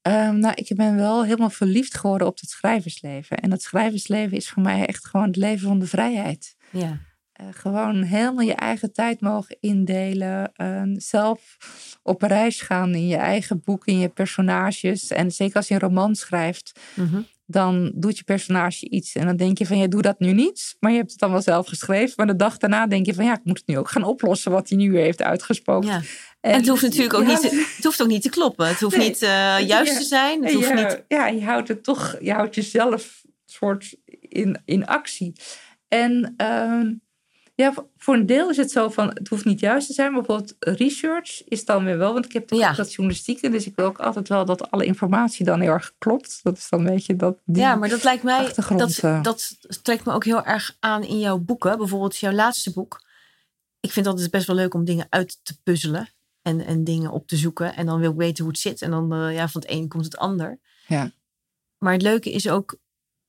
[0.03, 3.37] Um, nou, ik ben wel helemaal verliefd geworden op het schrijversleven.
[3.37, 6.57] En het schrijversleven is voor mij echt gewoon het leven van de vrijheid.
[6.73, 6.99] Ja.
[7.33, 10.53] eh, gewoon helemaal je eigen tijd mogen indelen.
[10.57, 11.57] Uh, zelf
[12.03, 15.09] op reis gaan in je eigen boek, in je personages.
[15.09, 17.21] En zeker als je een roman schrijft, Mhm.
[17.47, 19.15] dan doet je personage iets.
[19.15, 20.77] En dan denk je van, ja, doe dat nu niet.
[20.81, 22.13] Maar je hebt het dan wel zelf geschreven.
[22.17, 24.53] Maar de dag daarna denk je van, ja, ik moet het nu ook gaan oplossen
[24.53, 25.89] wat hij nu heeft uitgesproken.
[25.89, 26.01] Ja.
[26.41, 28.69] En, het hoeft natuurlijk ook ja, niet, te, het hoeft ook niet te kloppen.
[28.69, 29.09] Het hoeft Nee.
[29.09, 29.29] niet eh,
[29.67, 29.99] juist Ja.
[29.99, 30.45] te zijn.
[30.45, 31.03] Het hoeft je, niet...
[31.09, 35.33] Ja, je houdt het toch, je houdt jezelf soort in, in actie.
[35.93, 36.93] En ehm,
[37.55, 40.13] ja, voor- een deel is het zo van, het hoeft niet juist te zijn.
[40.13, 42.73] Bijvoorbeeld research is dan weer wel, want ik heb toch Ja.
[42.73, 43.49] dat journalistieke.
[43.51, 46.41] Dus ik wil ook altijd wel dat alle informatie dan heel erg klopt.
[46.43, 49.23] Dat is dan een beetje dat die Ja, maar dat lijkt mij, dat, eh.
[49.23, 51.79] dat trekt me ook heel erg aan in jouw boeken.
[51.79, 53.05] Bijvoorbeeld jouw laatste boek.
[53.81, 56.09] Ik vind het altijd best wel leuk om dingen uit te puzzelen.
[56.43, 57.75] En, en dingen op te zoeken.
[57.77, 58.83] En dan wil ik weten hoe het zit.
[58.83, 60.59] En dan eh, ja, van het een komt het ander.
[60.87, 61.11] Ja.
[61.79, 62.77] Maar het leuke is ook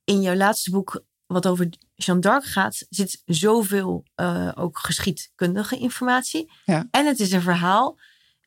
[0.04, 6.52] in jouw laatste boek, wat over Jeanne d'Arc gaat, zit zoveel eh, ook geschiedkundige informatie.
[6.65, 6.88] Ja.
[6.91, 7.98] En het is een verhaal.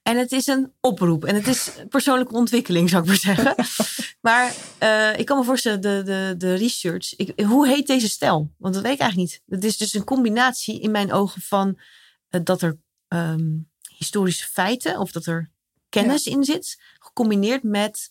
[0.02, 1.24] En het is een oproep.
[1.24, 3.54] En het is persoonlijke ontwikkeling, zou ik maar zeggen.
[4.28, 7.16] maar eh, ik kan me voorstellen, de, de, de research.
[7.16, 8.52] Ik, hoe heet deze stijl?
[8.58, 9.42] Want dat weet ik eigenlijk niet.
[9.46, 11.78] Het is dus een combinatie in mijn ogen van
[12.28, 13.58] eh, dat er ehm,
[13.96, 15.50] historische feiten of dat er
[15.88, 18.10] kennis in zit, gecombineerd met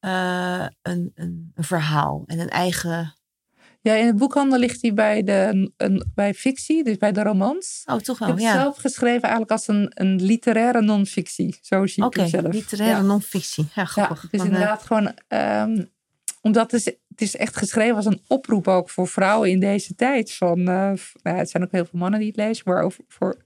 [0.00, 3.17] een, een, een verhaal en een eigen.
[3.80, 7.82] Ja, in het boekhandel ligt hij bij, de, een, bij fictie, dus bij de romans.
[7.84, 8.28] Oh, toch Ik wel.
[8.28, 8.52] heb het Ja.
[8.60, 11.58] zelf geschreven eigenlijk als een, een literaire non-fictie.
[11.62, 12.52] Zo zie ik Oké, hem zelf.
[12.52, 13.02] literaire Ja.
[13.06, 13.68] non-fictie.
[13.74, 14.22] Ja, grappig.
[14.22, 15.84] Ja, dus Dan, eh, inderdaad gewoon, ehm,
[16.40, 19.94] omdat het is, het is echt geschreven als een oproep ook voor vrouwen in deze
[19.94, 20.32] tijd.
[20.34, 23.04] Van, eh, nou, ja, het zijn ook heel veel mannen die het lezen, maar over,
[23.08, 23.44] voor,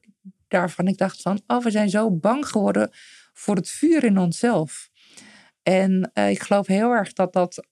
[0.48, 2.90] daarvan ik dacht van, oh, we zijn zo bang geworden
[3.32, 4.88] voor het vuur in onszelf.
[5.62, 7.66] En eh, ik geloof heel erg dat dat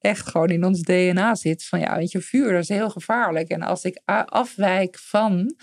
[0.00, 1.64] echt gewoon in ons DNA zit.
[1.64, 3.48] Van ja, weet je, vuur dat is heel gevaarlijk.
[3.48, 5.54] En als ik afwijk van,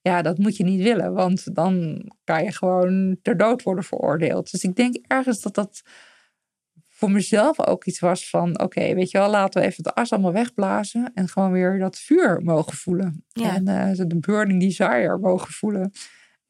[0.00, 1.12] ja, dat moet je niet willen.
[1.12, 4.50] Want dan kan je gewoon ter dood worden veroordeeld.
[4.50, 5.82] Dus ik denk ergens dat dat
[6.88, 8.60] voor mezelf ook iets was van...
[8.60, 11.10] oké, weet je wel, laten we even de as allemaal wegblazen...
[11.14, 13.24] en gewoon weer dat vuur mogen voelen.
[13.28, 13.54] Ja.
[13.54, 15.92] En zo de burning desire mogen voelen.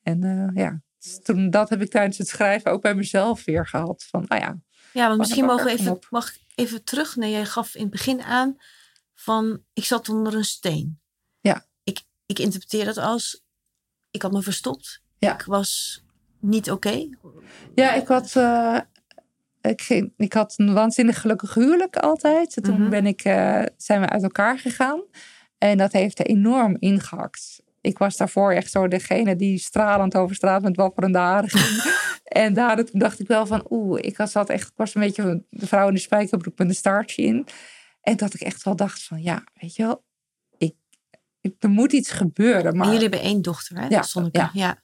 [0.02, 3.66] En eh, ja, dus toen, dat heb ik tijdens het schrijven ook bij mezelf weer
[3.66, 4.06] gehad.
[4.10, 4.58] Van, nou ja,
[4.92, 7.16] Ja, want misschien mogen we even, mag even terug.
[7.16, 8.56] Nee, jij gaf in het begin aan
[9.14, 11.00] van ik zat onder een steen.
[11.40, 11.64] Ja.
[11.84, 13.44] Ik, ik interpreteer dat als
[14.10, 15.02] ik had me verstopt.
[15.18, 15.34] Ja.
[15.34, 16.02] Ik was
[16.40, 17.08] niet oké.
[17.74, 18.78] Ja, ik had, eh,
[19.60, 22.58] ik, ging- ik had een waanzinnig gelukkig huwelijk altijd.
[22.62, 22.90] Toen Mhm.
[22.90, 25.02] ben ik, eh, zijn we uit elkaar gegaan.
[25.58, 27.60] En dat heeft er enorm ingehakt.
[27.80, 31.82] Ik was daarvoor echt zo degene die stralend over straat met wapperende haren ging.
[32.30, 35.44] en daar, dacht ik wel van, oeh, ik was, zat echt, ik was een beetje
[35.50, 37.46] de vrouw in de spijkerbroek met een staartje in.
[38.00, 40.04] En dat ik echt wel dacht van, ja, weet je wel,
[40.58, 40.74] ik,
[41.40, 42.76] ik- er moet iets gebeuren.
[42.76, 43.86] Maar En jullie hebben één dochter, hè?
[43.88, 44.50] Ja, ja.
[44.52, 44.82] ja.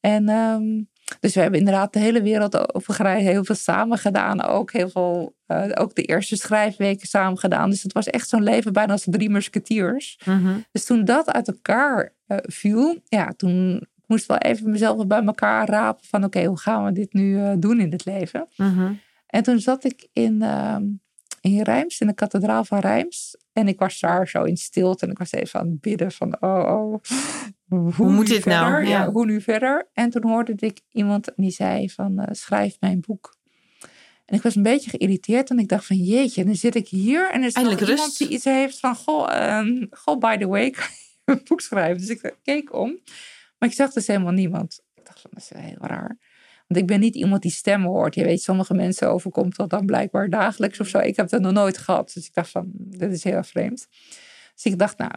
[0.00, 0.82] en ehm,
[1.20, 4.42] dus we hebben inderdaad de hele wereld over gereisd, heel veel samen gedaan.
[4.42, 7.70] Ook heel veel, eh, ook de eerste schrijfweken samen gedaan.
[7.70, 10.20] Dus het was echt zo'n leven bijna als drie musketiers.
[10.24, 10.58] Mhm.
[10.72, 15.68] Dus toen dat uit elkaar eh, viel, ja, toen moest wel even mezelf bij elkaar
[15.68, 18.48] rapen van oké, hoe gaan we dit nu eh, doen in het leven?
[18.56, 18.92] Mhm.
[19.26, 20.84] En toen zat ik in, ehm,
[21.40, 23.36] in Rijms, in de kathedraal van Rijms.
[23.52, 26.36] En ik was daar zo in stilte en ik was even aan het bidden van
[26.40, 27.02] oh, oh
[27.68, 28.70] hoe, moet dit nou?
[28.70, 28.88] verder?
[28.88, 29.02] Ja.
[29.02, 29.88] Ja, hoe nu verder?
[29.92, 33.36] En toen hoorde ik iemand die zei van eh, schrijf mijn boek.
[34.24, 37.30] En ik was een beetje geïrriteerd en ik dacht van jeetje, dan zit ik hier
[37.30, 38.18] en er is Eindelijk iemand rust.
[38.18, 40.84] die iets heeft van goh, ehm, goh by the way, kan
[41.24, 41.98] je een boek schrijven?
[41.98, 42.98] Dus ik keek om,
[43.64, 44.80] maar ik zag dus helemaal niemand.
[44.94, 46.18] Ik dacht van dat is heel raar.
[46.66, 48.14] Want ik ben niet iemand die stemmen hoort.
[48.14, 50.98] Je weet, sommige mensen overkomt dat dan blijkbaar dagelijks of zo.
[50.98, 52.12] Ik heb dat nog nooit gehad.
[52.14, 53.86] Dus ik dacht van, dit is heel vreemd.
[54.54, 55.12] Dus ik dacht, nou,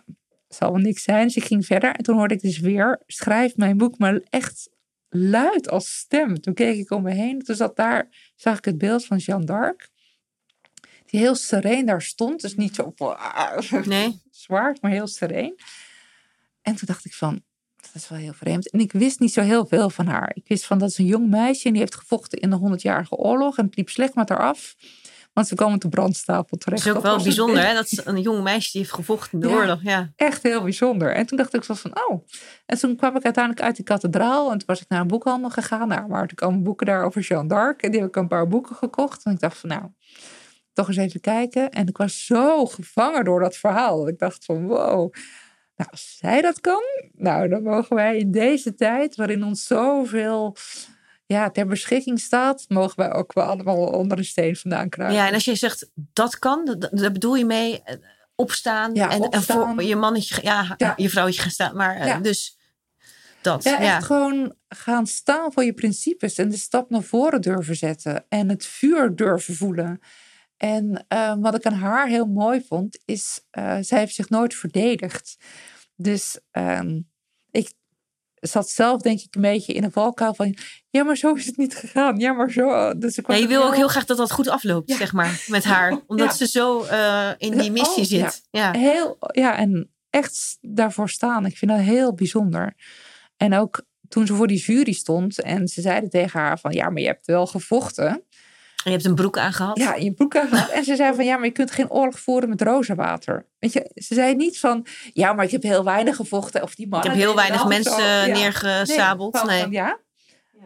[0.47, 1.23] zal wel niks zijn.
[1.25, 1.91] Dus ik ging verder.
[1.95, 4.69] En toen hoorde ik dus weer, schrijf mijn boek, maar echt
[5.09, 6.41] luid als stem.
[6.41, 7.41] Toen keek ik om me heen.
[7.41, 9.89] Toen zat daar, zag ik het beeld van Jeanne d'Arc.
[11.05, 12.41] Die heel sereen daar stond.
[12.41, 12.93] Dus niet zo
[13.85, 14.21] Nee.
[14.31, 15.59] zwaard, maar heel sereen.
[16.61, 17.43] En toen dacht ik van,
[17.81, 18.69] dat is wel heel vreemd.
[18.69, 20.31] En ik wist niet zo heel veel van haar.
[20.33, 23.15] Ik wist van, dat is een jong meisje en die heeft gevochten in de 100-jarige
[23.15, 23.57] oorlog.
[23.57, 24.75] En het liep slecht met haar af.
[25.33, 26.81] Want ze kwam op de brandstapel terecht.
[26.81, 27.73] is ook Dat wel bijzonder, hè?
[27.73, 29.53] Dat is een jong meisje die heeft gevochten in de Ja.
[29.55, 29.79] oorlog.
[29.83, 30.11] Ja.
[30.15, 31.13] echt heel bijzonder.
[31.15, 32.25] En toen dacht ik zo van, oh.
[32.65, 34.51] En toen kwam ik uiteindelijk uit die kathedraal.
[34.51, 35.87] En toen was ik naar een boekhandel gegaan.
[35.87, 37.81] Nou, waar ik allemaal boeken daar over Jeanne d'Arc.
[37.81, 39.23] En die heb ik een paar boeken gekocht.
[39.25, 39.83] En ik dacht van, nou,
[40.73, 41.69] toch eens even kijken.
[41.69, 43.99] En ik was zo gevangen door dat verhaal.
[43.99, 45.13] Dat ik dacht van, wow.
[45.77, 46.81] Nou, als zij dat kan,
[47.13, 50.55] nou, dan mogen wij in deze tijd, waarin ons zoveel
[51.25, 55.17] ja, ter beschikking staat, mogen wij ook wel allemaal onder een steen vandaan kruipen.
[55.17, 57.95] ja, en als je zegt dat kan, daar bedoel je mee, eh,
[58.35, 58.93] opstaan.
[58.93, 60.93] Ja, en, en voor je mannetje, ja, Ja.
[60.97, 61.75] je vrouwtje gaan staan.
[61.75, 62.19] Maar eh, Ja.
[62.19, 62.57] dus
[63.41, 63.63] dat.
[63.63, 67.75] Ja, Ja, echt gewoon gaan staan voor je principes en de stap naar voren durven
[67.75, 69.99] zetten en het vuur durven voelen.
[70.57, 74.53] En eh, wat ik aan haar heel mooi vond, is eh, zij heeft zich nooit
[74.55, 75.37] verdedigd.
[75.95, 76.99] Dus ehm,
[77.51, 77.73] ik
[78.35, 80.55] zat zelf denk ik een beetje in een valkuil van,
[80.89, 82.93] ja maar zo is het niet gegaan, ja maar zo.
[82.97, 84.95] Dus ik Ja, je wil ook heel- graag dat dat goed afloopt, Ja.
[84.97, 85.99] zeg maar, met haar.
[86.07, 86.33] Omdat Ja.
[86.33, 88.29] ze zo eh, in die missie Oh, ja.
[88.29, 88.47] zit.
[88.51, 88.71] Ja.
[88.71, 91.45] Heel, ja, en echt daarvoor staan.
[91.45, 92.75] Ik vind dat heel bijzonder.
[93.37, 96.89] En ook toen ze voor die jury stond en ze zeiden tegen haar van, ja,
[96.89, 98.23] maar je hebt wel gevochten.
[98.87, 99.77] En je hebt een broek aangehad.
[99.77, 100.69] Ja, je broek aan gehad.
[100.69, 103.45] En ze zei van, ja, maar je kunt geen oorlog voeren met rozenwater.
[103.59, 106.63] Weet je, ze zei niet van, ja, maar ik heb heel weinig gevochten.
[106.63, 108.03] Of die Ik mannen heb heel weinig mensen.
[108.03, 108.25] Ja.
[108.25, 109.33] neergesabeld.
[109.33, 109.99] Nee, Nee, van, ja,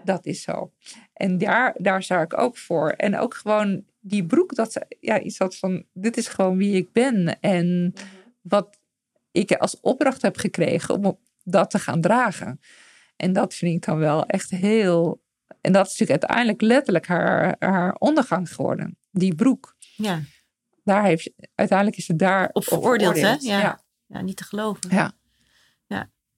[0.04, 0.72] dat is zo.
[1.14, 2.90] En daar, daar sta ik ook voor.
[2.90, 6.76] En ook gewoon die broek, dat ze ja, iets had van: dit is gewoon wie
[6.76, 7.40] ik ben.
[7.40, 7.94] En
[8.42, 8.80] wat
[9.32, 12.60] ik als opdracht heb gekregen om dat te gaan dragen.
[13.16, 15.22] En dat vind ik dan wel echt heel.
[15.62, 18.98] En dat is natuurlijk uiteindelijk letterlijk haar, haar ondergang geworden.
[19.12, 19.76] Die broek.
[19.96, 20.20] Ja,
[20.84, 23.30] Daar heeft, ze- uiteindelijk is ze daar Op veroordeeld, hè?
[23.40, 23.60] Ja.
[23.60, 23.82] ja.
[24.06, 24.90] ja, niet te geloven.
[24.90, 25.14] Ja.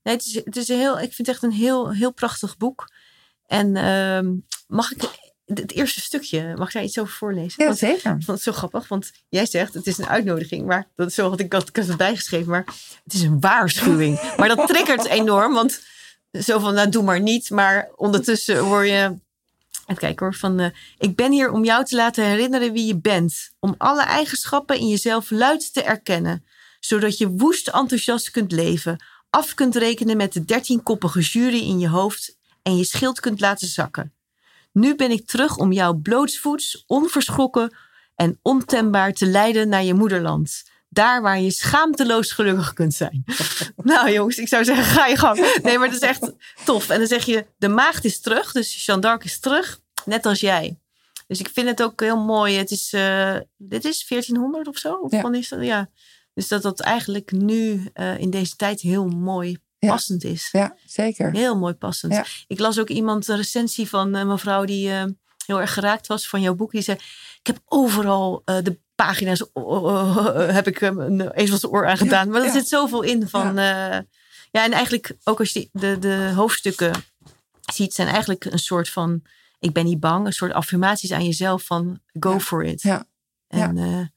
[0.03, 2.57] Nee, het is, het is een heel, ik vind het echt een heel, heel prachtig
[2.57, 2.88] boek.
[3.45, 4.33] En ehm,
[4.67, 5.01] mag ik
[5.45, 7.53] het eerste stukje, mag ik daar iets over voorlezen?
[7.57, 7.95] Ja, Want zeker.
[8.15, 11.15] Ik vond het zo grappig, want jij zegt het is een uitnodiging, maar dat is
[11.15, 12.65] zo had ik dat ik had erbij geschreven, maar
[13.03, 14.33] het is een waarschuwing.
[14.38, 15.81] maar dat triggert enorm, want
[16.41, 19.21] zo van nou doe maar niet, maar ondertussen hoor je.
[19.85, 22.99] Even kijken hoor, van eh, ik ben hier om jou te laten herinneren wie je
[22.99, 26.45] bent, om alle eigenschappen in jezelf luid te erkennen,
[26.79, 31.89] zodat je woest enthousiast kunt leven, af kunt rekenen met de dertienkoppige jury in je
[31.89, 34.13] hoofd en je schild kunt laten zakken.
[34.71, 37.77] Nu ben ik terug om jou blootsvoets, onverschrokken
[38.15, 40.63] en ontembaar te leiden naar je moederland.
[40.93, 43.23] Daar waar je schaamteloos gelukkig kunt zijn.
[43.75, 45.60] nou jongens, ik zou zeggen, ga je gang.
[45.63, 46.32] Nee, maar het is echt
[46.65, 46.89] tof.
[46.89, 48.51] En dan zeg je, de maagd is terug.
[48.51, 50.77] Dus Jeanne d'Arc is terug, net als jij.
[51.27, 52.58] Dus ik vind het ook heel mooi.
[52.58, 54.93] Het is, eh, dit is 1400 of zo?
[54.93, 55.32] Of Ja.
[55.32, 55.63] is dat?
[55.63, 55.89] Ja.
[56.34, 59.89] Dus dat dat eigenlijk nu eh, in deze tijd heel mooi Ja.
[59.89, 60.49] passend is.
[60.51, 61.32] Ja, zeker.
[61.32, 62.13] Heel mooi passend.
[62.13, 62.25] Ja.
[62.47, 65.03] Ik las ook iemand een recensie van een mevrouw die eh,
[65.45, 66.71] heel erg geraakt was van jouw boek.
[66.71, 66.97] Die zei:
[67.39, 72.29] Ik heb overal eh, de pagina's eh, heb ik hem een ezelsoor aan gedaan.
[72.29, 73.56] maar er zit zoveel in van.
[73.56, 74.06] Ja.
[74.51, 76.93] ja, en eigenlijk ook als je de, de hoofdstukken
[77.73, 79.21] ziet, zijn eigenlijk een soort van.
[79.60, 82.39] Ik ben niet bang, een soort affirmaties aan jezelf van go Ja.
[82.39, 82.82] for it.
[82.82, 83.06] Ja.
[83.47, 84.12] En ja,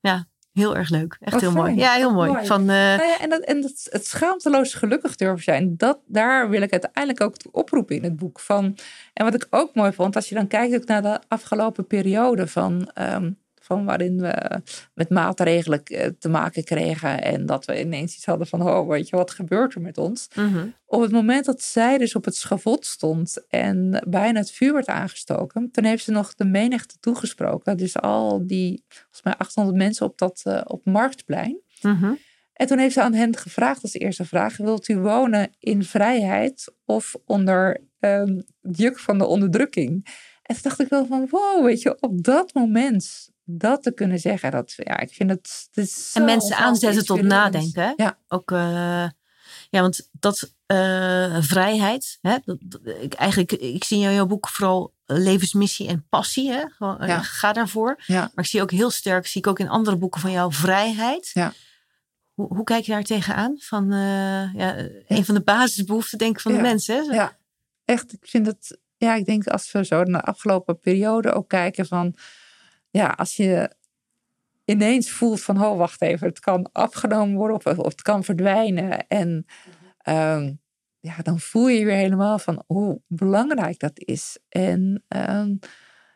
[0.00, 1.16] ja heel erg leuk.
[1.20, 1.74] Echt Wat heel mooi.
[1.74, 2.30] Ja, heel Wat mooi.
[2.32, 2.46] mooi.
[2.46, 6.48] Van, eh, Nou ja, en dat, en dat, het schaamteloos gelukkig durven zijn, dat, daar
[6.48, 8.40] wil ik uiteindelijk ook oproepen in het boek.
[8.40, 8.76] Van,
[9.12, 12.46] en wat ik ook mooi vond, als je dan kijkt ook naar de afgelopen periode
[12.46, 13.30] van, ehm,
[13.64, 14.60] van waarin we
[14.94, 19.08] met maatregelen eh, te maken kregen en dat we ineens iets hadden van, oh weet
[19.08, 20.28] je, wat gebeurt er met ons?
[20.34, 20.66] mhm.
[20.86, 24.86] Op het moment dat zij dus op het schavot stond en bijna het vuur werd
[24.86, 27.76] aangestoken, toen heeft ze nog de menigte toegesproken.
[27.76, 31.60] Dus al die, volgens mij 800 mensen op dat eh, op Marktplein.
[31.82, 32.12] Mhm.
[32.52, 36.74] En toen heeft ze aan hen gevraagd als eerste vraag: wilt u wonen in vrijheid
[36.84, 40.06] of onder ehm, het juk van de onderdrukking?
[40.42, 44.18] En toen dacht ik wel van wow, weet je, op dat moment dat te kunnen
[44.18, 45.66] zeggen, dat ja, ik vind het.
[45.72, 47.82] het is zo En mensen aanzetten tot nadenken.
[47.82, 47.92] Hè?
[47.96, 48.18] Ja.
[48.28, 49.08] Ook, eh,
[49.70, 52.18] ja, want dat eh, vrijheid.
[52.20, 52.36] Hè?
[52.44, 56.50] Dat, dat- ik, eigenlijk, ik zie in jouw boek vooral levensmissie en passie.
[56.50, 56.64] Hè?
[56.68, 57.22] Gewoon, eh, Ja.
[57.22, 58.02] Ga daarvoor.
[58.06, 58.20] Ja.
[58.20, 61.30] Maar ik zie ook heel sterk, zie ik ook in andere boeken van jou, vrijheid.
[61.32, 61.52] Ja.
[62.34, 63.56] Hoe, hoe kijk je daar tegenaan?
[63.58, 63.88] Van,
[64.54, 64.76] ja,
[65.06, 67.08] een van de basisbehoeften denk ik van de mensen.
[67.08, 67.14] Hè?
[67.14, 67.36] Ja.
[67.84, 68.78] Echt, ik vind het.
[68.96, 72.16] Ja, ik denk als we zo naar de afgelopen periode ook kijken van.
[72.94, 73.70] Ja, als je
[74.64, 79.06] ineens voelt van, oh wacht even, het kan afgenomen worden of, het kan verdwijnen.
[79.08, 79.46] En
[79.98, 80.52] ehm,
[81.00, 84.38] ja, dan voel je weer helemaal van hoe belangrijk dat is.
[84.48, 85.56] En ehm,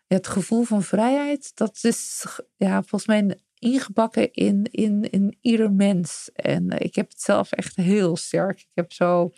[0.07, 6.31] het gevoel van vrijheid, dat is ja, volgens mij ingebakken in, in, in ieder mens.
[6.33, 8.61] En eh, ik heb het zelf echt heel sterk.
[8.61, 9.33] Ik heb zo,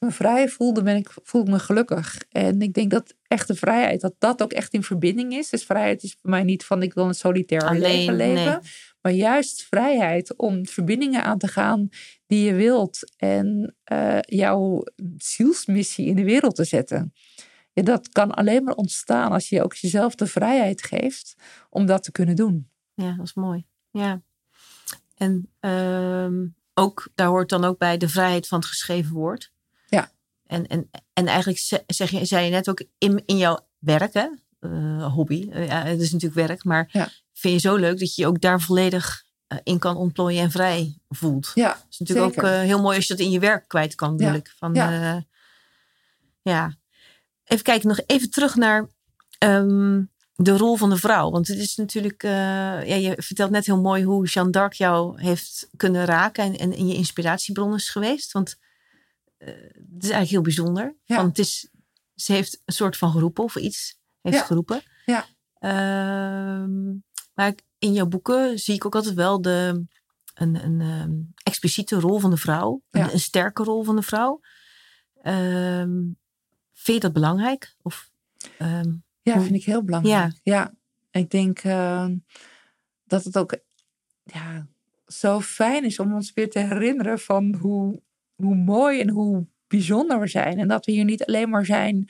[0.00, 2.22] me vrij voel, dan ben ik, voel ik me gelukkig.
[2.28, 5.48] En ik denk dat echte vrijheid, dat dat ook echt in verbinding is.
[5.48, 8.44] Dus vrijheid is voor mij niet van ik wil een solitair Alleen, leven leven.
[8.44, 8.70] nee.
[9.02, 11.88] Maar juist vrijheid om verbindingen aan te gaan
[12.26, 13.12] die je wilt.
[13.16, 14.82] En eh, jouw
[15.16, 17.12] zielsmissie in de wereld te zetten.
[17.72, 21.34] Ja, dat kan alleen maar ontstaan als je ook jezelf de vrijheid geeft
[21.70, 22.70] om dat te kunnen doen.
[22.94, 23.66] Ja, dat is mooi.
[23.90, 24.22] Ja.
[25.16, 29.52] En ehm, ook, daar hoort dan ook bij de vrijheid van het geschreven woord.
[30.52, 34.14] En, en, en eigenlijk ze- zeg je, zei je net ook in, in jouw werk,
[34.14, 34.26] hè?
[34.60, 35.48] Eh, hobby.
[35.50, 37.08] Eh, ja, het is natuurlijk werk, maar Ja.
[37.32, 40.50] vind je zo leuk dat je je ook daar volledig eh, in kan ontplooien en
[40.50, 41.50] vrij voelt.
[41.54, 42.50] Ja, Het is natuurlijk zeker.
[42.50, 44.38] ook heel mooi als je dat in je werk kwijt kan, bedoel Ja.
[44.38, 44.54] ik.
[44.56, 45.24] Van, Ja.
[46.42, 46.74] ja.
[47.44, 48.88] Even kijken, nog even terug naar
[49.38, 50.02] ehm,
[50.34, 51.30] de rol van de vrouw.
[51.30, 55.68] Want het is natuurlijk, ja, je vertelt net heel mooi hoe Jeanne d'Arc jou heeft
[55.76, 58.32] kunnen raken en, en in je inspiratiebron is geweest.
[58.32, 58.56] Want
[59.44, 60.96] het is eigenlijk heel bijzonder.
[61.04, 61.16] Ja.
[61.16, 61.68] Want het is,
[62.14, 64.44] ze heeft een soort van geroepen of iets heeft Ja.
[64.44, 64.82] geroepen.
[65.06, 65.26] Ja.
[65.58, 66.90] Ehm,
[67.34, 69.86] maar in jouw boeken zie ik ook altijd wel de,
[70.34, 72.82] een, een ehm, expliciete rol van de vrouw.
[72.90, 73.04] Ja.
[73.04, 74.40] Een, een sterke rol van de vrouw.
[75.22, 76.00] Ehm,
[76.72, 77.76] vind je dat belangrijk?
[77.82, 78.10] Of,
[79.22, 80.40] Ja, vind ik heel belangrijk.
[80.42, 80.74] Ja,
[81.10, 82.06] ik denk eh,
[83.04, 83.58] dat het ook
[84.24, 84.66] ja,
[85.06, 88.02] zo fijn is om ons weer te herinneren van hoe,
[88.36, 90.58] hoe mooi en hoe bijzonder we zijn.
[90.58, 92.08] En dat we hier niet alleen maar zijn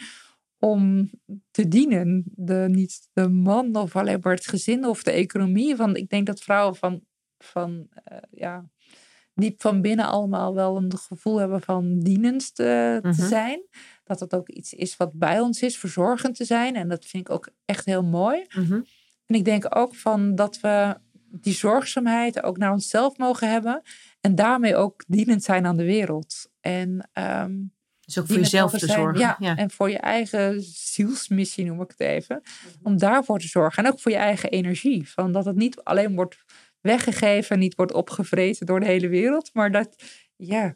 [0.58, 1.10] om
[1.50, 2.24] te dienen.
[2.34, 5.76] De, niet de man of alleen maar het gezin of de economie.
[5.76, 7.00] Want ik denk dat vrouwen van,
[7.38, 8.70] van eh, ja,
[9.34, 13.28] diep van binnen allemaal wel een gevoel hebben van dienend te, te Mhm.
[13.28, 13.62] zijn.
[14.04, 16.76] Dat het ook iets is wat bij ons is, verzorgend te zijn.
[16.76, 18.44] En dat vind ik ook echt heel mooi.
[18.54, 18.80] mhm.
[19.26, 20.96] En ik denk ook van dat we
[21.30, 23.82] die zorgzaamheid ook naar onszelf mogen hebben.
[24.22, 26.50] En daarmee ook dienend zijn aan de wereld.
[26.60, 27.52] En ehm,
[28.00, 28.98] Dus ook voor jezelf te zijn.
[29.00, 29.20] zorgen.
[29.20, 29.56] Ja, Ja.
[29.56, 32.42] en voor je eigen zielsmissie noem ik het even.
[32.82, 33.84] Om daarvoor te zorgen.
[33.84, 35.08] En ook voor je eigen energie.
[35.08, 36.44] Van dat het niet alleen wordt
[36.80, 39.50] weggegeven, niet wordt opgevreten door de hele wereld.
[39.52, 39.96] Maar dat,
[40.36, 40.74] ja,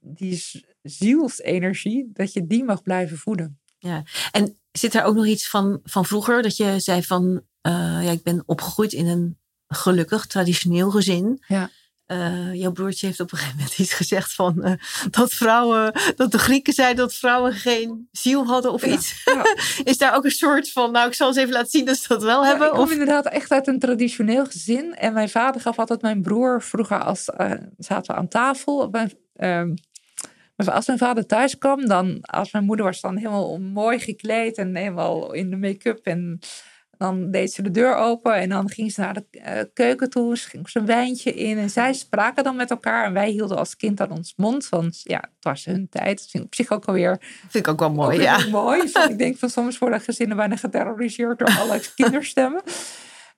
[0.00, 0.42] die
[0.82, 3.60] zielsenergie, dat je die mag blijven voeden.
[4.32, 6.42] En zit daar ook nog iets van, van vroeger?
[6.42, 11.42] Dat je zei van, eh, ja, ik ben opgegroeid in een gelukkig, traditioneel gezin.
[11.46, 11.70] Ja.
[12.10, 14.72] Eh, jouw broertje heeft op een gegeven moment iets gezegd van eh,
[15.10, 19.22] dat vrouwen, dat de Grieken zeiden dat vrouwen geen ziel hadden of Ja, iets.
[19.24, 19.44] ja.
[19.90, 22.08] Is daar ook een soort van, nou ik zal eens even laten zien dat ze
[22.08, 22.66] dat wel Ja, hebben?
[22.66, 24.94] ik kom Of, inderdaad echt uit een traditioneel gezin.
[24.94, 28.88] En mijn vader gaf altijd mijn broer vroeger als eh, zaten we aan tafel.
[28.90, 29.74] Mijn, ehm,
[30.56, 34.76] als mijn vader thuis kwam, dan als mijn moeder was dan helemaal mooi gekleed en
[34.76, 36.06] helemaal in de make-up.
[36.06, 36.38] En
[37.00, 40.38] dan deed ze de deur open en dan ging ze naar de eh, keuken toe.
[40.38, 43.04] Ze ging ze een wijntje in en zij spraken dan met elkaar.
[43.04, 46.18] En wij hielden als kind aan ons mond, want ja, het was hun tijd.
[46.18, 48.48] Dat vind ik op zich ook alweer vind ik ook wel mooi, ook ja.
[48.48, 48.82] mooi.
[49.08, 52.62] Ik denk van soms worden gezinnen bijna geterroriseerd door alle kinderstemmen.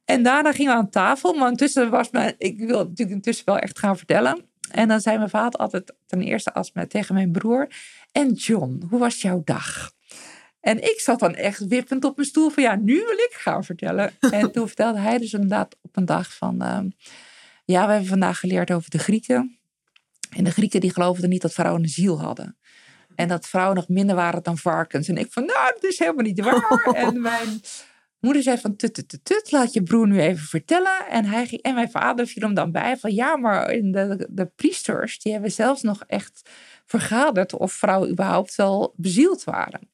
[0.05, 1.33] En daarna gingen we aan tafel.
[1.35, 4.45] Maar intussen was mijn, ik wil het natuurlijk intussen wel echt gaan vertellen.
[4.71, 7.69] En dan zei mijn vader altijd ten eerste als me, tegen mijn broer.
[8.13, 9.93] En John, hoe was jouw dag?
[10.63, 13.65] En ik zat dan echt wippend op mijn stoel van ja, nu wil ik gaan
[13.65, 14.13] vertellen.
[14.31, 16.63] En toen vertelde hij dus inderdaad op een dag van...
[16.63, 16.89] ehm,
[17.65, 19.59] ja, we hebben vandaag geleerd over de Grieken.
[20.31, 22.57] En de Grieken die geloofden niet dat vrouwen een ziel hadden.
[23.15, 25.09] En dat vrouwen nog minder waren dan varkens.
[25.09, 26.93] En ik van, nou, dat is helemaal niet waar.
[26.95, 27.61] en mijn
[28.21, 31.07] moeder zei van, tut, tut, tut, tut, laat je broer nu even vertellen.
[31.09, 34.29] En, hij ging, en mijn vader viel hem dan bij van, ja, maar in de,
[34.31, 36.51] de priesters, die hebben zelfs nog echt
[36.87, 39.91] vergaderd of vrouwen überhaupt wel bezield waren.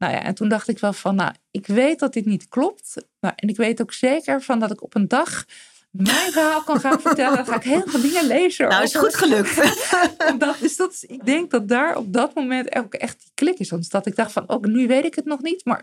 [0.00, 2.94] Nou ja, en toen dacht ik wel van, nou, ik weet dat dit niet klopt.
[3.18, 5.44] Maar, en ik weet ook zeker van dat ik op een dag
[5.90, 7.36] mijn verhaal kan gaan vertellen.
[7.36, 8.68] Dan ga ik heel veel dingen lezen.
[8.68, 9.80] Nou, is goed gelukt.
[10.32, 13.58] omdat, dus dat is, ik denk dat daar op dat moment ook echt die klik
[13.58, 14.00] is ontstaan.
[14.00, 15.82] Dat ik dacht van, ook nu weet ik het nog niet, maar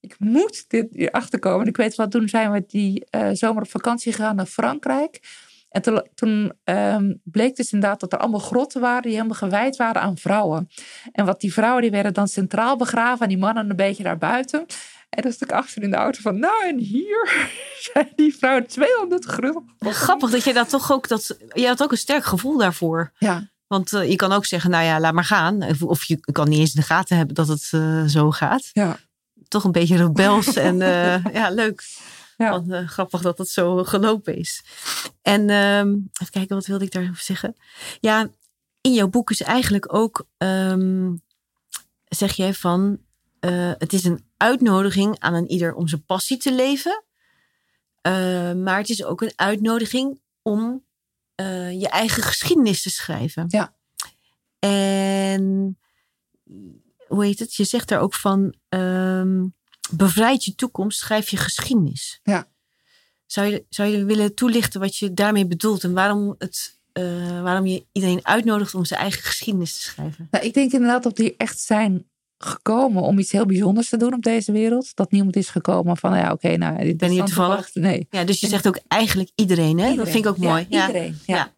[0.00, 1.60] ik moet dit hierachter komen.
[1.60, 5.20] En ik weet wel, toen zijn we die eh, zomer op vakantie gegaan naar Frankrijk.
[5.68, 9.76] En toen, toen ehm, bleek dus inderdaad dat er allemaal grotten waren die helemaal gewijd
[9.76, 10.68] waren aan vrouwen.
[11.12, 14.18] En wat die vrouwen, die werden dan centraal begraven en die mannen een beetje naar
[14.18, 14.66] buiten.
[15.10, 17.50] En dan stuk achter in de auto van, nou en hier
[17.92, 19.74] zijn die vrouwen 200 grotten.
[19.78, 23.12] Grappig dat je dat toch ook, dat, je had ook een sterk gevoel daarvoor.
[23.18, 25.62] Ja, Want eh, je kan ook zeggen, nou ja, laat maar gaan.
[25.62, 28.70] Of, of je kan niet eens in de gaten hebben dat het eh, zo gaat.
[28.72, 28.98] ja,
[29.48, 31.84] Toch een beetje rebels en eh, ja, leuk.
[32.36, 32.50] Ja.
[32.50, 34.64] Want, eh, grappig dat het zo gelopen is.
[35.22, 37.56] En ehm, even kijken, wat wilde ik daarover zeggen?
[38.00, 38.28] Ja,
[38.80, 41.14] in jouw boek is eigenlijk ook, ehm,
[42.04, 43.00] zeg jij van,
[43.40, 47.04] eh, het is een uitnodiging aan een ieder om zijn passie te leven.
[48.00, 50.84] Eh, maar het is ook een uitnodiging om
[51.78, 53.44] je eigen geschiedenis te schrijven.
[53.48, 53.74] Ja.
[54.58, 55.78] En
[57.08, 57.54] hoe heet het?
[57.54, 59.44] Je zegt daar ook van, ehm,
[59.90, 62.20] bevrijd je toekomst, schrijf je geschiedenis.
[62.22, 62.46] Ja.
[63.26, 67.66] Zou je, zou je willen toelichten wat je daarmee bedoelt en waarom, het, eh, waarom
[67.66, 70.28] je iedereen uitnodigt om zijn eigen geschiedenis te schrijven?
[70.30, 72.06] Nou, ik denk inderdaad dat die echt zijn
[72.38, 74.94] gekomen om iets heel bijzonders te doen op deze wereld.
[74.94, 77.74] Dat niemand is gekomen van, ja, oké, nou, dit ben hier toevallig.
[77.74, 78.06] Nee.
[78.10, 79.94] Ja, dus je zegt ook eigenlijk iedereen, hè?
[79.94, 80.66] Dat vind ik ook mooi.
[80.68, 81.18] Ja, Ja, iedereen.
[81.26, 81.36] Ja.
[81.36, 81.54] Ja.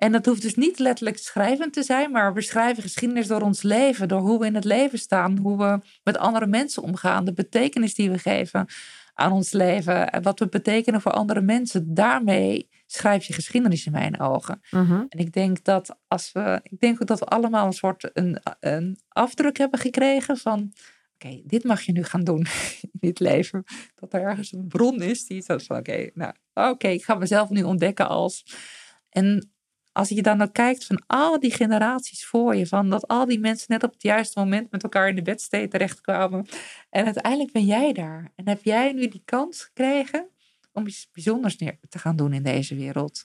[0.00, 3.62] En dat hoeft dus niet letterlijk schrijvend te zijn, maar we schrijven geschiedenis door ons
[3.62, 7.32] leven, door hoe we in het leven staan, hoe we met andere mensen omgaan, de
[7.32, 8.66] betekenis die we geven
[9.14, 11.94] aan ons leven, en wat we betekenen voor andere mensen.
[11.94, 14.60] Daarmee schrijf je geschiedenis in mijn ogen.
[14.70, 15.04] Mhm.
[15.08, 18.40] En ik denk dat als we, ik denk ook dat we allemaal een soort een,
[18.60, 20.72] een afdruk hebben gekregen van,
[21.14, 22.46] oké, dit mag je nu gaan doen
[22.90, 23.64] in dit leven.
[23.94, 27.50] Dat er ergens een bron is die zo van, oké, nou, oké, ik ga mezelf
[27.50, 28.44] nu ontdekken als.
[29.10, 29.50] En
[30.00, 33.40] als je dan ook kijkt van al die generaties voor je, van dat al die
[33.40, 36.46] mensen net op het juiste moment met elkaar in de bedstee terechtkwamen.
[36.90, 38.32] En uiteindelijk ben jij daar.
[38.36, 40.28] En heb jij nu die kans gekregen
[40.72, 43.24] om iets bijzonders neer te gaan doen in deze wereld.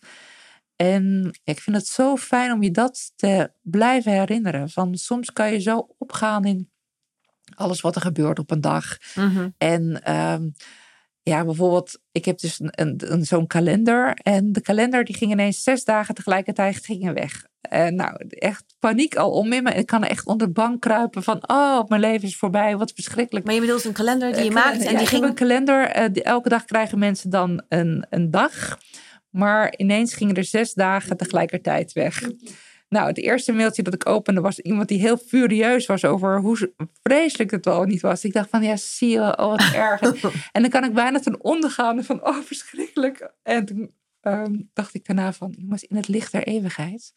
[0.75, 4.69] En ik vind het zo fijn om je dat te blijven herinneren.
[4.69, 6.69] Van soms kan je zo opgaan in
[7.55, 8.97] alles wat er gebeurt op een dag.
[9.15, 9.49] Mhm.
[9.57, 10.49] En ehm,
[11.29, 14.13] ja, bijvoorbeeld, ik heb dus een, een, zo'n kalender.
[14.23, 17.45] En de kalender die ging ineens zes dagen tegelijkertijd gingen weg.
[17.61, 19.71] En nou, echt paniek al om in me.
[19.73, 23.45] Ik kan echt onder de bank kruipen van, oh, mijn leven is voorbij, wat verschrikkelijk.
[23.45, 25.35] Maar je bedoelt een kalender die je Eh, maakt en die heb een ging...
[25.35, 25.85] kalender.
[25.87, 28.77] eh, die- elke dag krijgen mensen dan een, een dag.
[29.29, 32.21] Maar ineens gingen er zes dagen tegelijkertijd weg.
[32.95, 36.73] Nou, het eerste mailtje dat ik opende was iemand die heel furieus was over hoe
[37.03, 38.23] vreselijk het wel niet was.
[38.23, 40.01] Ik dacht van, ja, zie je, oh, wat erg.
[40.51, 43.31] en dan kan ik bijna ten onder gaan van, oh, verschrikkelijk.
[43.43, 43.91] En toen
[44.21, 47.13] ehm, dacht ik daarna van, jongens, in het licht der eeuwigheid.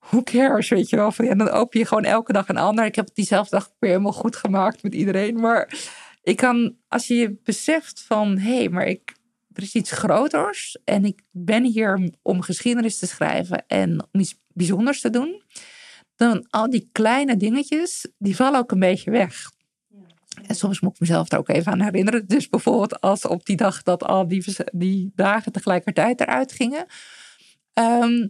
[0.00, 1.12] Who cares, weet je wel.
[1.12, 2.84] Van, ja, dan open je gewoon elke dag een ander.
[2.84, 5.40] Ik heb het diezelfde dag weer helemaal goed gemaakt met iedereen.
[5.40, 5.74] Maar
[6.22, 9.14] ik kan, als je je beseft van, hé, hey, maar ik,
[9.52, 10.78] er is iets groters.
[10.84, 15.42] En ik ben hier om geschiedenis te schrijven en om iets bijzonders te doen.
[16.16, 19.50] Dan al die kleine dingetjes, die vallen ook een beetje weg.
[20.46, 22.26] En soms moet ik mezelf daar ook even aan herinneren.
[22.26, 26.86] Dus bijvoorbeeld als op die dag dat al die, die dagen tegelijkertijd eruit gingen.
[27.72, 28.28] Ehm,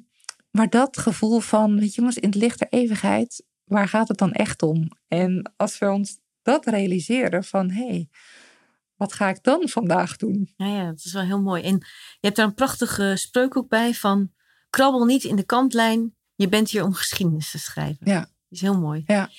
[0.50, 4.18] maar dat gevoel van, weet je jongens, in het licht der eeuwigheid, waar gaat het
[4.18, 4.88] dan echt om?
[5.08, 8.08] En als we ons dat realiseren van, hé, hey,
[8.96, 10.52] wat ga ik dan vandaag doen?
[10.56, 11.62] Ja, ja, dat is wel heel mooi.
[11.62, 14.32] En je hebt daar een prachtige spreuk ook bij van...
[14.76, 18.06] Krabbel niet in de kantlijn, je bent hier om geschiedenis te schrijven.
[18.10, 18.28] Ja.
[18.48, 19.02] Is heel mooi.
[19.06, 19.30] Ja.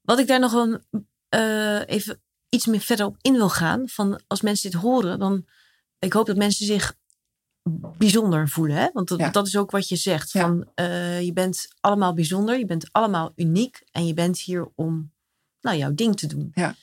[0.00, 0.78] Wat ik daar nog wel
[1.28, 3.88] eh, even iets meer verder op in wil gaan...
[3.88, 5.46] van als mensen dit horen, dan...
[5.98, 6.94] Ik hoop dat mensen zich
[7.98, 8.76] bijzonder voelen.
[8.76, 8.88] Hè?
[8.92, 9.30] Want dat, Ja.
[9.30, 10.32] dat is ook wat je zegt.
[10.32, 10.40] Ja.
[10.40, 13.82] Van, eh, je bent allemaal bijzonder, je bent allemaal uniek...
[13.90, 15.12] en je bent hier om
[15.60, 16.50] nou, jouw ding te doen.
[16.54, 16.74] Ja.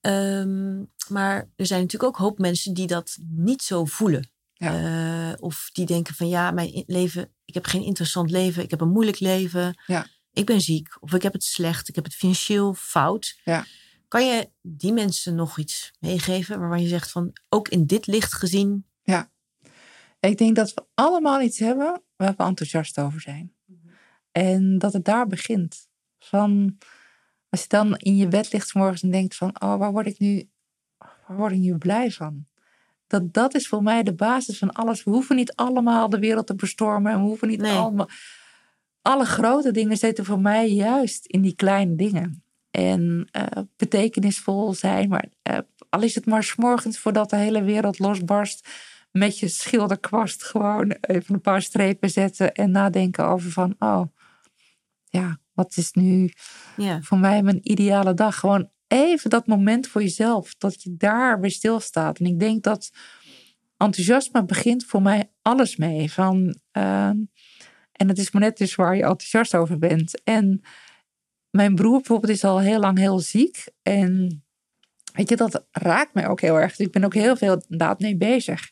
[0.00, 4.28] Ehm, maar er zijn natuurlijk ook hoop mensen die dat niet zo voelen.
[4.54, 5.32] Ja.
[5.32, 8.80] Eh, of die denken van ja, mijn leven, ik heb geen interessant leven, ik heb
[8.80, 9.82] een moeilijk leven.
[9.86, 10.06] Ja.
[10.32, 13.40] Ik ben ziek of ik heb het slecht, ik heb het financieel fout.
[13.44, 13.64] Ja.
[14.08, 18.34] Kan je die mensen nog iets meegeven waarvan je zegt van ook in dit licht
[18.34, 18.86] gezien?
[20.20, 23.54] Ik denk dat we allemaal iets hebben waar we enthousiast over zijn.
[24.32, 25.88] En dat het daar begint.
[26.18, 26.78] Van,
[27.48, 30.18] als je dan in je bed ligt morgens en denkt van, oh, waar word ik
[30.18, 30.50] nu,
[30.98, 32.46] waar word ik nu blij van?
[33.14, 35.04] Dat, dat is voor mij de basis van alles.
[35.04, 37.12] We hoeven niet allemaal de wereld te bestormen.
[37.12, 37.76] En we hoeven niet Nee.
[37.76, 38.08] allemaal...
[39.02, 42.44] Alle grote dingen zitten voor mij juist in die kleine dingen.
[42.70, 43.46] En eh,
[43.76, 45.08] betekenisvol zijn.
[45.08, 45.58] Maar eh,
[45.88, 48.68] al is het maar 's morgens voordat de hele wereld losbarst
[49.10, 54.02] met je schilderkwast gewoon even een paar strepen zetten en nadenken over van, oh,
[55.04, 56.32] ja, wat is nu
[56.76, 58.38] Ja, voor mij mijn ideale dag?
[58.38, 62.18] Gewoon even dat moment voor jezelf, dat je daar bij stilstaat.
[62.18, 62.90] En ik denk dat
[63.76, 66.12] enthousiasme begint voor mij alles mee.
[66.12, 67.16] Van, ehm,
[67.92, 70.22] en het is maar net dus waar je enthousiast over bent.
[70.22, 70.60] En
[71.50, 73.64] mijn broer bijvoorbeeld is al heel lang heel ziek.
[73.82, 74.42] En
[75.12, 76.76] weet je, dat raakt mij ook heel erg.
[76.76, 78.70] Dus ik ben ook heel veel inderdaad mee bezig.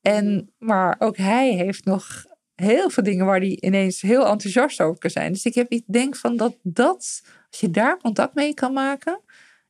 [0.00, 2.24] En, maar ook hij heeft nog
[2.54, 5.32] heel veel dingen waar hij ineens heel enthousiast over kan zijn.
[5.32, 9.20] Dus ik heb, ik denk van dat dat, als je daar contact mee kan maken,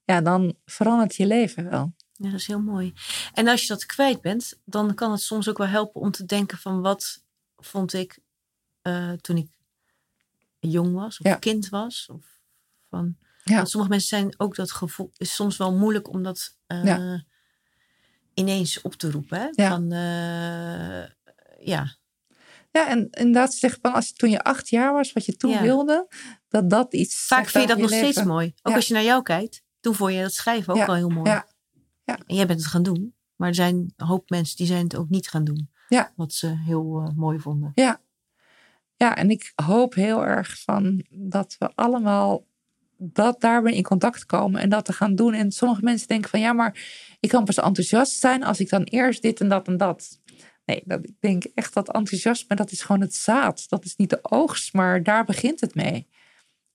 [0.04, 1.94] ja, dan verandert je leven wel.
[2.12, 2.92] ja, dat is heel mooi.
[3.32, 6.24] En als je dat kwijt bent, dan kan het soms ook wel helpen om te
[6.24, 7.24] denken van wat
[7.56, 8.18] vond ik
[8.82, 9.48] eh, toen ik
[10.58, 11.34] jong was of Ja.
[11.36, 12.08] kind was.
[12.12, 12.24] Of
[12.90, 13.54] van, Ja.
[13.56, 17.24] Want sommige mensen zijn ook dat gevoel, is soms wel moeilijk om dat eh, Ja.
[18.34, 19.40] ineens op te roepen.
[19.40, 19.68] Hè?
[19.68, 21.04] Van, eh,
[21.66, 21.96] ja,
[22.70, 25.50] Ja, en inderdaad zeggen van als je toen je acht jaar was, wat je toen
[25.50, 25.62] Ja.
[25.62, 26.08] wilde,
[26.48, 27.26] dat dat iets.
[27.26, 28.46] vaak vind je dat nog steeds mooi.
[28.46, 28.74] Ook Ja.
[28.74, 30.86] als je naar jou kijkt, toen vond je dat schrijven ook Ja.
[30.86, 31.30] wel heel mooi.
[31.30, 31.46] Ja.
[32.04, 32.18] Ja.
[32.26, 33.14] En jij bent het gaan doen.
[33.36, 35.70] Maar er zijn een hoop mensen die zijn het ook niet gaan doen.
[35.88, 36.12] Ja.
[36.16, 37.72] Wat ze heel eh, mooi vonden.
[38.96, 42.46] Ja, en ik hoop heel erg van dat we allemaal
[42.96, 45.34] dat daarmee in contact komen en dat te gaan doen.
[45.34, 46.78] En sommige mensen denken van ja, maar
[47.20, 50.20] ik kan pas enthousiast zijn als ik dan eerst dit en dat en dat.
[50.68, 53.68] Nee, dat, ik denk echt dat enthousiasme, dat is gewoon het zaad.
[53.68, 56.08] Dat is niet de oogst, maar daar begint het mee.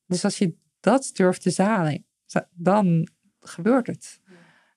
[0.05, 3.07] Dus als je dat durft te zaaien, za- dan
[3.39, 4.21] gebeurt het.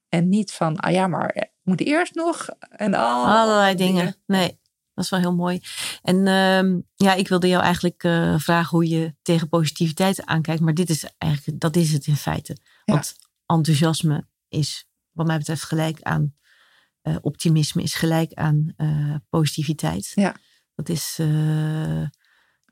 [0.09, 4.17] En niet van, ah ja, maar ik moet eerst nog en al Allerlei dingen.
[4.27, 4.59] Nee.
[4.95, 5.61] dat is wel heel mooi.
[6.03, 10.61] En ehm, ja, ik wilde jou eigenlijk uh, vragen hoe je tegen positiviteit aankijkt.
[10.61, 12.57] Maar dit is eigenlijk, dat is het in feite.
[12.85, 16.35] Want enthousiasme is wat mij betreft gelijk aan
[17.09, 20.13] uh, optimisme, is gelijk aan uh, positiviteit.
[20.15, 20.37] Ja.
[20.75, 21.17] Dat is,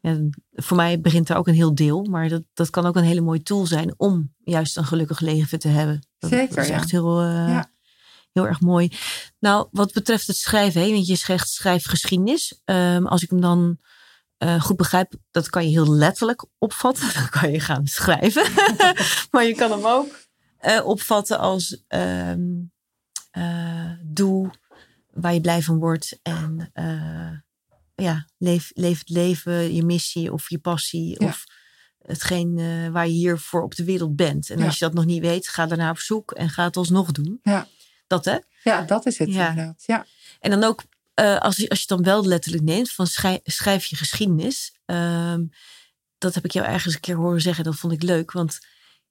[0.00, 2.04] ja, voor mij begint er ook een heel deel.
[2.04, 5.58] Maar dat, dat kan ook een hele mooie tool zijn om juist een gelukkig leven
[5.58, 6.06] te hebben.
[6.18, 7.22] Dat, Zeker, dat is echt heel...
[7.22, 7.72] Ja
[8.34, 8.92] heel erg mooi.
[9.38, 12.60] Nou, wat betreft het schrijven, hè, want je schrijft schrijfgeschiedenis.
[12.64, 13.78] Um, als ik hem dan
[14.38, 17.14] uh, goed begrijp, dat kan je heel letterlijk opvatten.
[17.14, 18.42] Dan kan je gaan schrijven.
[19.30, 20.08] maar je kan hem ook
[20.62, 22.72] uh, opvatten als um,
[23.36, 24.50] uh, doe
[25.10, 26.18] waar je blij van wordt.
[26.22, 26.70] En
[27.94, 31.16] ja, leef, leef het leven, je missie of je passie.
[31.18, 31.26] Ja.
[31.26, 31.44] Of
[32.02, 32.54] hetgeen
[32.92, 34.50] waar je hier voor op de wereld bent.
[34.50, 34.64] En ja.
[34.64, 37.38] als je dat nog niet weet, ga daarna op zoek en ga het alsnog doen.
[37.42, 37.68] Ja.
[38.06, 38.38] Dat hè?
[38.62, 39.48] Ja, dat is het ja.
[39.48, 39.82] inderdaad.
[39.86, 40.06] Ja.
[40.40, 40.82] En dan ook,
[41.20, 44.78] uh, als, je, als je het dan wel letterlijk neemt, van schrijf, schrijf je geschiedenis.
[44.86, 45.50] Um,
[46.18, 48.32] dat heb ik jou ergens een keer horen zeggen, dat vond ik leuk.
[48.32, 48.58] Want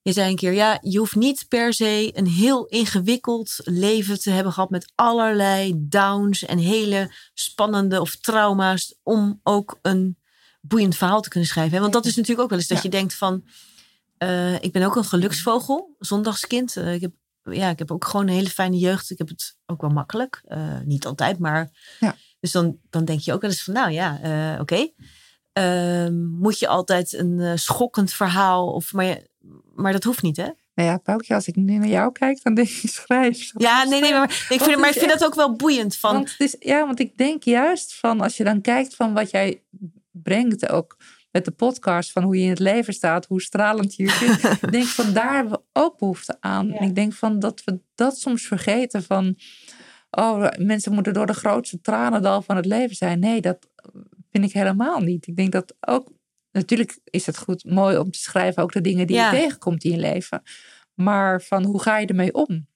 [0.04, 4.30] je zei een keer, ja, je hoeft niet per se een heel ingewikkeld leven te
[4.30, 10.18] hebben gehad met allerlei downs en hele spannende of trauma's om ook een
[10.62, 11.80] boeiend verhaal te kunnen schrijven.
[11.80, 12.84] Want dat is natuurlijk ook wel eens dat ja.
[12.84, 13.44] je denkt van,
[14.24, 16.76] uh, ik ben ook een geluksvogel, zondagskind.
[16.76, 17.12] Uh, ik heb
[17.44, 19.10] ja, ik heb ook gewoon een hele fijne jeugd.
[19.10, 20.44] Ik heb het ook wel makkelijk.
[20.48, 21.72] Uh, niet altijd, maar.
[22.00, 22.16] Ja.
[22.40, 24.14] Dus dan, dan denk je ook wel eens van, nou ja,
[24.60, 24.62] oké.
[24.62, 24.94] Okay.
[25.54, 28.74] Uh, moet je altijd een schokkend verhaal?
[28.74, 29.22] Of, maar,
[29.76, 30.50] maar dat hoeft niet, hè?
[30.76, 33.52] Nou ja, Paukje, als ik nu naar jou kijk, dan denk je schrijf.
[33.58, 35.96] Ja, nee, nee, maar ik vind, maar ik vind dat ook wel boeiend.
[35.96, 36.14] Van...
[36.14, 39.32] Want het is, ja, want ik denk juist van, als je dan kijkt van wat
[39.32, 39.62] jij
[40.12, 40.98] brengt ook
[41.32, 44.44] met de podcast van hoe je in het leven staat, hoe stralend je zit.
[44.64, 46.68] ik denk van daar hebben we ook behoefte aan.
[46.68, 46.76] Ja.
[46.76, 49.38] En ik denk van dat we dat soms vergeten van,
[50.12, 53.20] oh, mensen moeten door de grootste tranendal van het leven zijn.
[53.20, 53.70] Nee, dat
[54.32, 55.28] vind ik helemaal niet.
[55.28, 56.12] Ik denk dat ook,
[56.54, 59.32] natuurlijk is het goed, mooi om te schrijven, ook de dingen die ja.
[59.32, 60.42] je tegenkomt in je leven.
[60.94, 62.68] Maar van hoe ga je ermee om?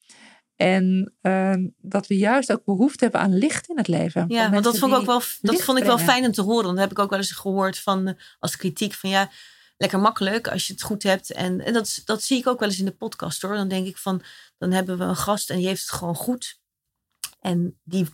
[0.55, 4.25] En uh, dat we juist ook behoefte hebben aan licht in het leven.
[4.27, 6.63] Ja, want dat vond ik ook wel, dat vond ik wel fijn om te horen.
[6.65, 9.29] Dan heb ik ook wel eens gehoord van, uh, als kritiek van ja,
[9.77, 11.31] lekker makkelijk als je het goed hebt.
[11.31, 13.55] En, en dat, dat zie ik ook wel eens in de podcast hoor.
[13.55, 14.21] Dan denk ik van,
[14.57, 16.59] dan hebben we een gast en die heeft het gewoon goed.
[17.39, 18.07] En die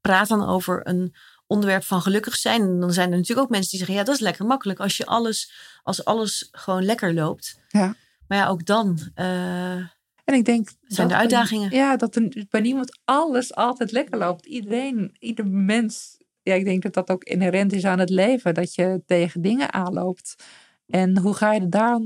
[0.00, 1.14] praat dan over een
[1.46, 2.60] onderwerp van gelukkig zijn.
[2.60, 4.80] En dan zijn er natuurlijk ook mensen die zeggen, ja, dat is lekker makkelijk.
[4.80, 7.58] Als je alles, als alles gewoon lekker loopt.
[7.68, 7.94] Ja.
[8.28, 8.98] Maar ja, ook dan...
[9.16, 9.76] Uh,
[10.24, 10.68] en ik denk.
[10.86, 11.70] zijn de uitdagingen?
[11.70, 14.46] Ja, dat er bij niemand alles altijd lekker loopt.
[14.46, 16.18] Iedereen, ieder mens.
[16.42, 18.54] Ja, ik denk dat dat ook inherent is aan het leven.
[18.54, 20.44] Dat je tegen dingen aanloopt.
[20.86, 22.00] En hoe ga je er daar,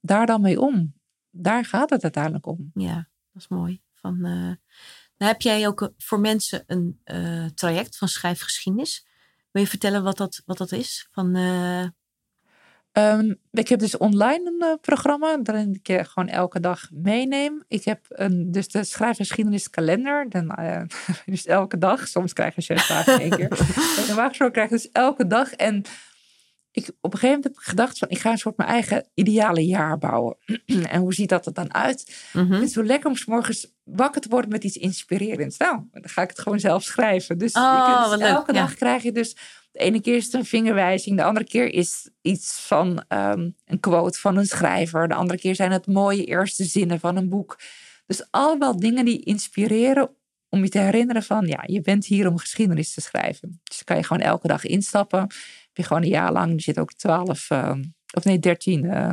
[0.00, 0.94] daar dan mee om?
[1.30, 2.70] Daar gaat het uiteindelijk om.
[2.74, 3.80] Ja, dat is mooi.
[3.94, 4.52] Van, uh,
[5.18, 9.06] nou heb jij ook voor mensen een uh, traject van schrijfgeschiedenis.
[9.50, 11.08] Wil je vertellen wat dat, wat dat is?
[11.10, 11.86] Van, uh,
[12.98, 17.64] Um, ik heb dus online een uh, programma waarin ik je gewoon elke dag meeneem.
[17.68, 20.28] Ik heb een, dus de schrijfgeschiedeniskalender.
[20.28, 20.58] Dan,
[21.26, 22.08] dus elke dag.
[22.08, 23.48] Soms krijg je zes dagen in één keer.
[24.06, 25.52] Normaal gesproken krijg je dus elke dag.
[25.52, 25.82] En
[26.76, 29.08] ik, op een gegeven moment heb ik gedacht van ik ga een soort mijn eigen
[29.14, 30.36] ideale jaar bouwen.
[30.66, 32.28] en hoe ziet dat er dan uit?
[32.32, 32.52] Mm -hmm.
[32.52, 35.56] Het is zo lekker om s morgens wakker te worden met iets inspirerends.
[35.56, 37.38] Nou, dan ga ik het gewoon zelf schrijven.
[37.38, 38.76] Dus, oh, dus elke dag ja.
[38.76, 39.36] krijg je dus
[39.72, 43.80] de ene keer is het een vingerwijzing, de andere keer is iets van um, een
[43.80, 47.58] quote van een schrijver, de andere keer zijn het mooie eerste zinnen van een boek.
[48.06, 50.10] Dus allemaal dingen die inspireren
[50.48, 53.60] om je te herinneren van, ja, je bent hier om geschiedenis te schrijven.
[53.64, 55.26] Dus kan je gewoon elke dag instappen.
[55.76, 57.72] Heb je gewoon een jaar lang, er zitten ook twaalf, uh,
[58.12, 59.10] of nee, dertien uh,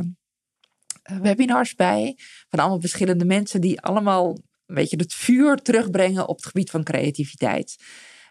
[1.22, 2.18] webinars bij.
[2.48, 6.84] Van allemaal verschillende mensen die allemaal, weet je, het vuur terugbrengen op het gebied van
[6.84, 7.76] creativiteit.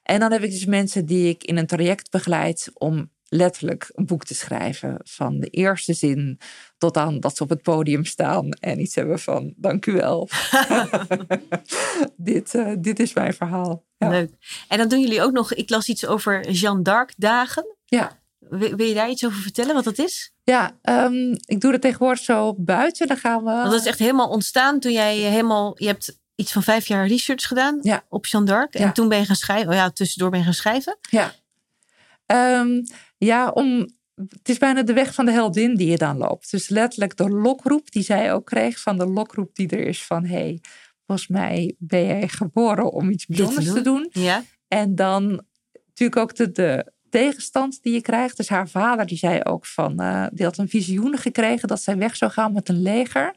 [0.03, 4.05] En dan heb ik dus mensen die ik in een traject begeleid om letterlijk een
[4.05, 4.99] boek te schrijven.
[5.03, 6.39] Van de eerste zin
[6.77, 10.29] tot aan dat ze op het podium staan en iets hebben van dank u wel.
[12.15, 13.86] dit, uh, dit is mijn verhaal.
[13.97, 14.09] Ja.
[14.09, 14.31] Leuk.
[14.67, 17.75] En dan doen jullie ook nog, ik las iets over Jeanne d'Arc dagen.
[17.86, 18.21] Ja.
[18.50, 20.34] Wil, wil, je daar iets over vertellen, wat dat is?
[20.44, 23.08] Ja, um, ik doe dat tegenwoordig zo buiten.
[23.08, 23.52] Dan gaan we.
[23.52, 25.76] Want dat is echt helemaal ontstaan toen jij helemaal.
[25.78, 28.04] Je hebt iets van vijf jaar research gedaan ja.
[28.10, 28.74] op Jeanne d'Arc.
[28.74, 28.91] En ja.
[28.91, 29.70] toen ben je gaan schrijven.
[29.70, 30.98] Oh ja, tussendoor ben je gaan schrijven.
[31.10, 31.34] Ja.
[32.60, 32.84] Um,
[33.18, 36.52] ja, om, het is bijna de weg van de heldin die je dan loopt.
[36.52, 38.80] Dus letterlijk de lokroep die zij ook kreeg.
[38.80, 40.26] Van de lokroep die er is van...
[40.26, 40.62] hey,
[41.06, 43.84] volgens mij ben jij geboren om iets bijzonders te doen.
[43.84, 44.24] te doen.
[44.24, 44.44] Ja.
[44.68, 45.46] En dan
[45.88, 48.38] natuurlijk ook de, de tegenstand die je krijgt.
[48.38, 50.01] Dus haar vader die zei ook van...
[50.01, 53.36] Uh, die had een visioen gekregen dat zij weg zou gaan met een leger...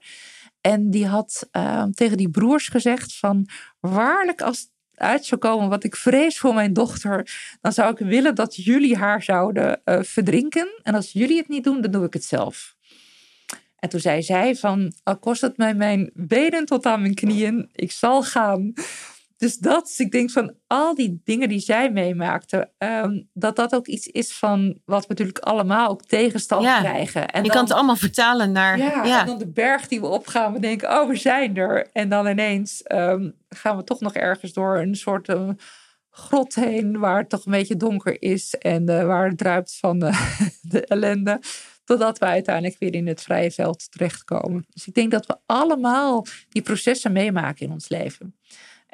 [0.61, 3.49] En die had uh, tegen die broers gezegd van
[3.81, 8.35] waarlijk als uit zou komen wat ik vrees voor mijn dochter, dan zou ik willen
[8.35, 10.69] dat jullie haar zouden uh, verdrinken.
[10.83, 12.77] En als jullie het niet doen, dan doe ik het zelf.
[13.77, 17.69] En toen zei zij van, al kost het mij mijn benen tot aan mijn knieën,
[17.73, 18.73] ik zal gaan.
[19.37, 23.87] Dus dat, ik denk van al die dingen die zij meemaakte, ehm, dat dat ook
[23.87, 27.29] iets is van wat we natuurlijk allemaal ook tegenstand krijgen.
[27.29, 28.79] En je kan het allemaal vertalen naar.
[28.79, 31.89] Ja, en dan de berg die we opgaan, we denken, oh, we zijn er.
[31.93, 35.49] En dan ineens ehm, gaan we toch nog ergens door een soort uh,
[36.11, 39.99] grot heen, waar het toch een beetje donker is en uh, waar het druipt van
[40.63, 41.41] de ellende.
[41.85, 44.67] Totdat we uiteindelijk weer in het vrije veld terechtkomen.
[44.69, 48.35] Dus ik denk dat we allemaal die processen meemaken in ons leven.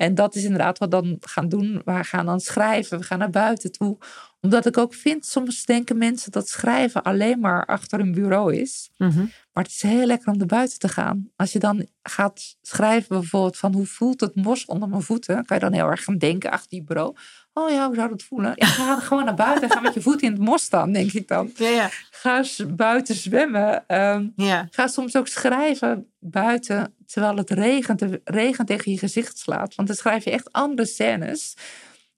[0.03, 1.83] En dat is inderdaad wat we dan gaan doen.
[1.85, 3.99] We gaan dan schrijven, we gaan naar buiten toe.
[4.41, 8.91] Omdat ik ook vind, soms denken mensen dat schrijven alleen maar achter een bureau is.
[8.97, 9.25] Mhm.
[9.53, 11.31] Maar het is heel lekker om naar buiten te gaan.
[11.37, 15.45] Als je dan gaat schrijven bijvoorbeeld van hoe voelt het mos onder mijn voeten.
[15.45, 17.17] Kan je dan heel erg gaan denken achter die bureau.
[17.53, 18.53] Oh ja, hoe zou dat voelen?
[18.55, 21.13] Ja, ga gewoon naar buiten en ga met je voeten in het mos staan, denk
[21.13, 21.51] ik dan.
[21.55, 21.89] Ja, ja.
[22.11, 23.85] Ga buiten zwemmen.
[23.87, 24.67] Ehm, ja.
[24.71, 29.75] Ga soms ook schrijven buiten terwijl het regent, regent tegen je gezicht slaat.
[29.75, 31.57] Want dan schrijf je echt andere scènes.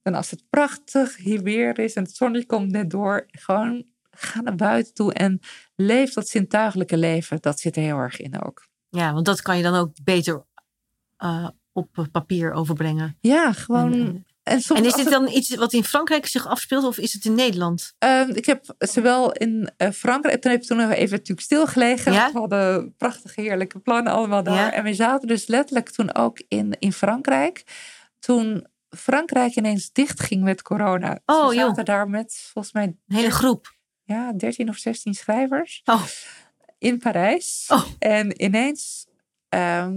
[0.03, 4.41] En als het prachtig hier weer is en het zonnetje komt net door, gewoon ga
[4.41, 5.41] naar buiten toe en
[5.75, 7.39] leef dat zintuigelijke leven.
[7.41, 8.67] Dat zit er heel erg in ook.
[8.89, 10.45] Ja, want dat kan je dan ook beter
[11.19, 13.17] uh, op papier overbrengen.
[13.21, 17.13] Ja, gewoon en, en, is dit dan iets wat in Frankrijk zich afspeelt of is
[17.13, 17.95] het in Nederland?
[17.99, 22.13] Ehm, ik heb zowel in uh, Frankrijk, toen heb ik toen even natuurlijk stilgelegen.
[22.13, 22.33] Ja?
[22.33, 24.73] We hadden prachtige, heerlijke plannen allemaal daar.
[24.73, 27.65] En we zaten dus letterlijk toen ook in, in Frankrijk.
[28.19, 31.21] Toen Frankrijk ineens dicht ging met corona.
[31.25, 32.85] Dus oh, we zaten daar met volgens mij...
[32.85, 33.75] Een hele groep?
[34.03, 35.81] Ja, 13 of 16 schrijvers.
[35.85, 36.05] Oh.
[36.79, 37.65] In Parijs.
[37.69, 37.85] Oh.
[37.99, 39.07] En ineens...
[39.49, 39.95] Ehm,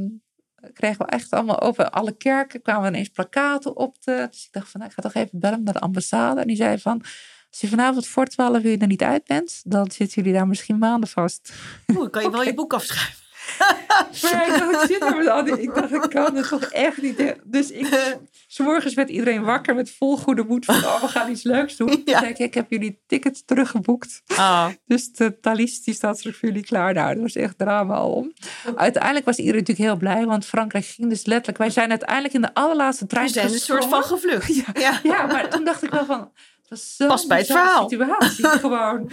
[0.74, 4.04] kregen we echt allemaal over alle kerken kwamen ineens plakaten op.
[4.04, 6.42] De, dus ik dacht van, nou, ik ga toch even bellen naar de ambassade.
[6.42, 7.02] En die zei van,
[7.50, 10.78] als je vanavond voor twaalf uur er niet uit bent, dan zitten jullie daar misschien
[10.78, 11.54] maanden vast.
[11.96, 13.27] Oeh, kan je wel je boek afschrijven?
[14.22, 16.64] maar ik dacht, ik zit daar met al die, ik dacht, ik kan het toch
[16.64, 17.36] echt niet.
[17.44, 21.32] Dus ik, s morgens werd iedereen wakker met vol goede moed van, oh, we gaan
[21.32, 22.02] iets leuks doen.
[22.06, 22.20] Ja.
[22.20, 24.22] Zei ik, ik heb jullie tickets teruggeboekt.
[24.32, 24.68] Oh.
[24.86, 26.94] Dus de Thalys die staat voor jullie klaar.
[26.94, 28.34] Nou, dat was echt drama al om.
[28.76, 31.58] Uiteindelijk was iedereen natuurlijk heel blij, want Frankrijk ging dus letterlijk.
[31.58, 33.26] Wij zijn uiteindelijk in de allerlaatste trein.
[33.26, 34.56] We zijn een soort van gevlucht.
[34.56, 35.00] Ja, ja.
[35.04, 36.20] ja, maar toen dacht ik wel van.
[36.20, 37.90] Het was zo Pas bij het verhaal.
[37.90, 38.46] situatie.
[38.46, 39.12] Gewoon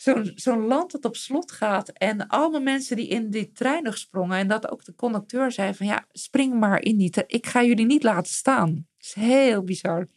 [0.00, 3.98] zo'n zo'n land dat op slot gaat en allemaal mensen die in die trein nog
[3.98, 7.28] sprongen en dat ook de conducteur zei van ja, spring maar in die trein.
[7.28, 8.74] Ik ga jullie niet laten staan.
[8.74, 10.08] Dat is heel bizar.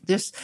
[0.00, 0.34] Dus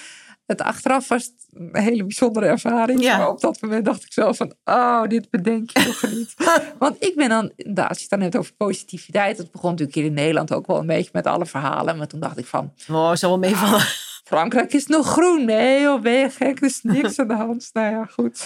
[0.47, 3.03] het achteraf was een hele bijzondere ervaring.
[3.03, 3.19] Ja.
[3.19, 6.35] Maar op dat moment dacht ik zo van, oh, dit bedenk je toch niet.
[6.79, 9.37] Want ik ben dan, inderdaad, als je het dan hebt over positiviteit.
[9.37, 11.97] Dat begon natuurlijk hier in Nederland ook wel een beetje met alle verhalen.
[11.97, 12.73] Maar toen dacht ik van...
[12.89, 13.87] Oh, zal wel meevallen.
[14.27, 15.45] Frankrijk is nog groen.
[15.45, 16.59] Nee joh, ben je gek?
[16.59, 17.71] Er is niks aan de hand.
[17.73, 18.45] Nou ja, goed.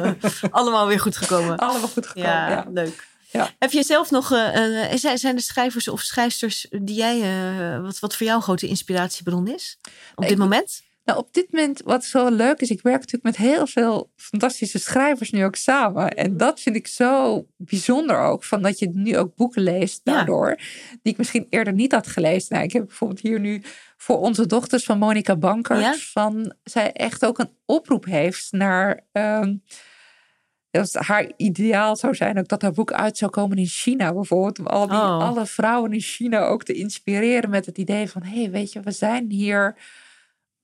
[0.50, 1.56] Allemaal weer goed gekomen.
[1.56, 2.66] Allemaal goed gekomen, ja.
[2.72, 3.06] leuk.
[3.30, 3.50] Ja.
[3.58, 8.16] Heb je zelf nog, uh, zijn er schrijvers of schrijfsters die jij, uh, wat, wat
[8.16, 9.78] voor jou een grote inspiratiebron is
[10.14, 10.82] op dit moment?
[11.04, 14.78] Nou, op dit moment, wat zo leuk is, ik werk natuurlijk met heel veel fantastische
[14.78, 16.10] schrijvers nu ook samen.
[16.10, 20.56] En dat vind ik zo bijzonder ook, van dat je nu ook boeken leest daardoor,
[21.02, 22.54] die ik misschien eerder niet had gelezen.
[22.54, 23.62] Nou, ik heb bijvoorbeeld hier nu
[23.96, 29.06] voor onze dochters van Monica Bankers, van zij echt ook een oproep heeft naar.
[29.12, 29.62] Um,
[30.70, 34.58] dat haar ideaal zou zijn ook dat haar boek uit zou komen in China bijvoorbeeld.
[34.58, 35.18] Om al die, oh.
[35.18, 38.22] alle vrouwen in China ook te inspireren met het idee van...
[38.22, 39.76] hé, hey, weet je, we zijn hier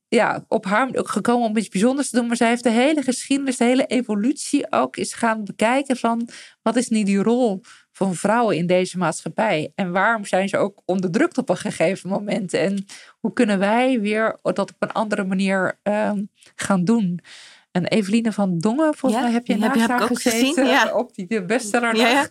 [0.09, 2.27] ja, op haar ook gekomen om iets bijzonders te doen.
[2.27, 6.29] Maar zij heeft de hele geschiedenis, de hele evolutie ook eens gaan bekijken van
[6.61, 9.71] wat is nu die rol van vrouwen in deze maatschappij?
[9.75, 12.53] En waarom zijn ze ook onderdrukt op een gegeven moment?
[12.53, 12.85] En
[13.19, 16.23] hoe kunnen wij weer dat op een andere manier ehm,
[16.55, 17.19] gaan doen?
[17.71, 20.93] En Eveline van Dongen, volgens mij heb je naast haar gezeten gezien, ja.
[21.01, 21.95] op die bestseller.
[21.95, 22.27] Ja, ja.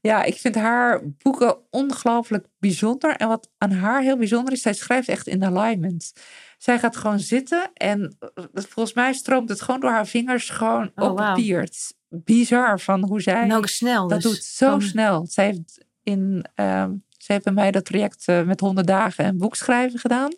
[0.00, 3.16] ja, ik vind haar boeken ongelooflijk bijzonder.
[3.16, 6.12] En wat aan haar heel bijzonder is, zij schrijft echt in alignment.
[6.60, 10.90] Zij gaat gewoon zitten en eh, volgens mij stroomt het gewoon door haar vingers gewoon
[10.94, 11.60] oh, op papier.
[11.60, 14.44] Het is bizar van hoe zij en ook snel, dat dus doet.
[14.44, 15.26] Zo snel.
[15.26, 19.38] Zij heeft, in, uh, zij heeft bij mij dat traject uh, met 100 dagen een
[19.38, 20.30] boek schrijven gedaan.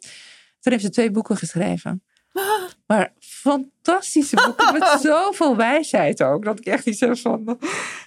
[0.61, 2.03] Toen heeft ze twee boeken geschreven.
[2.87, 6.45] Maar fantastische boeken met zoveel wijsheid ook.
[6.45, 7.59] Dat ik echt iets heb van.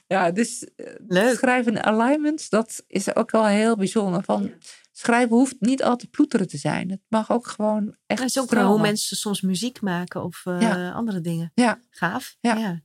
[0.08, 1.38] Ja, dus eh, Leuk.
[1.38, 4.24] schrijven in alignments, dat is ook wel heel bijzonder.
[4.24, 4.52] Van,
[4.98, 6.90] schrijven hoeft niet altijd ploeteren te zijn.
[6.90, 8.20] Het mag ook gewoon echt.
[8.20, 11.52] Het is ook hoe mensen soms muziek maken of uh, andere dingen.
[11.54, 11.80] Ja.
[11.90, 12.36] Gaaf.
[12.40, 12.84] Ja.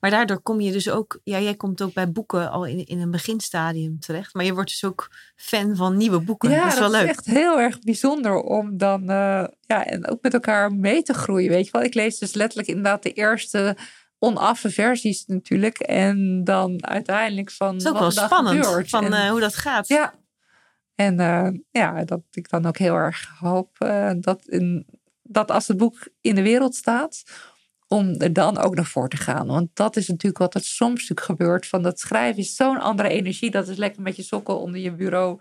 [0.00, 3.00] Maar daardoor kom je dus ook, ja, jij komt ook bij boeken al in, in
[3.00, 4.34] een beginstadium terecht.
[4.34, 6.50] Maar je wordt dus ook fan van nieuwe boeken.
[6.50, 7.02] Ja, dat is wel leuk.
[7.02, 11.14] is echt heel erg bijzonder om dan, uh, ja, en ook met elkaar mee te
[11.14, 11.50] groeien.
[11.50, 13.76] Weet je wel, ik lees dus letterlijk inderdaad de eerste
[14.18, 15.78] onaffe versies natuurlijk.
[15.78, 17.72] En dan uiteindelijk van.
[17.72, 18.88] Het is ook wel spannend gebeurt.
[18.88, 19.88] van en, uh, hoe dat gaat.
[19.88, 20.14] Ja.
[20.98, 23.76] En uh, ja, dat ik dan ook heel erg hoop
[24.20, 24.86] dat, in,
[25.22, 27.22] dat als het boek in de wereld staat
[27.88, 29.46] om er dan ook naar voor te gaan.
[29.46, 31.66] Want dat is natuurlijk wat er soms natuurlijk gebeurt.
[31.66, 33.50] Van dat schrijven is zo'n andere energie.
[33.50, 35.40] Dat is lekker met je sokken onder je bureau.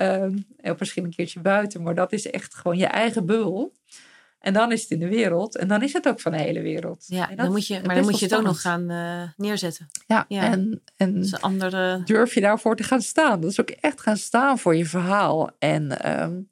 [0.00, 1.82] Um, of misschien een keertje buiten.
[1.82, 3.72] Maar dat is echt gewoon je eigen bubbel.
[4.44, 5.56] En dan is het in de wereld.
[5.56, 7.04] En dan is het ook van de hele wereld.
[7.06, 9.86] Ja, dan moet je, maar dan moet je het ook nog gaan uh, neerzetten.
[10.06, 12.02] Ja, ja, en, en andere...
[12.04, 13.40] durf je daarvoor te gaan staan.
[13.40, 15.50] Dat is ook echt gaan staan voor je verhaal.
[15.58, 16.50] En um,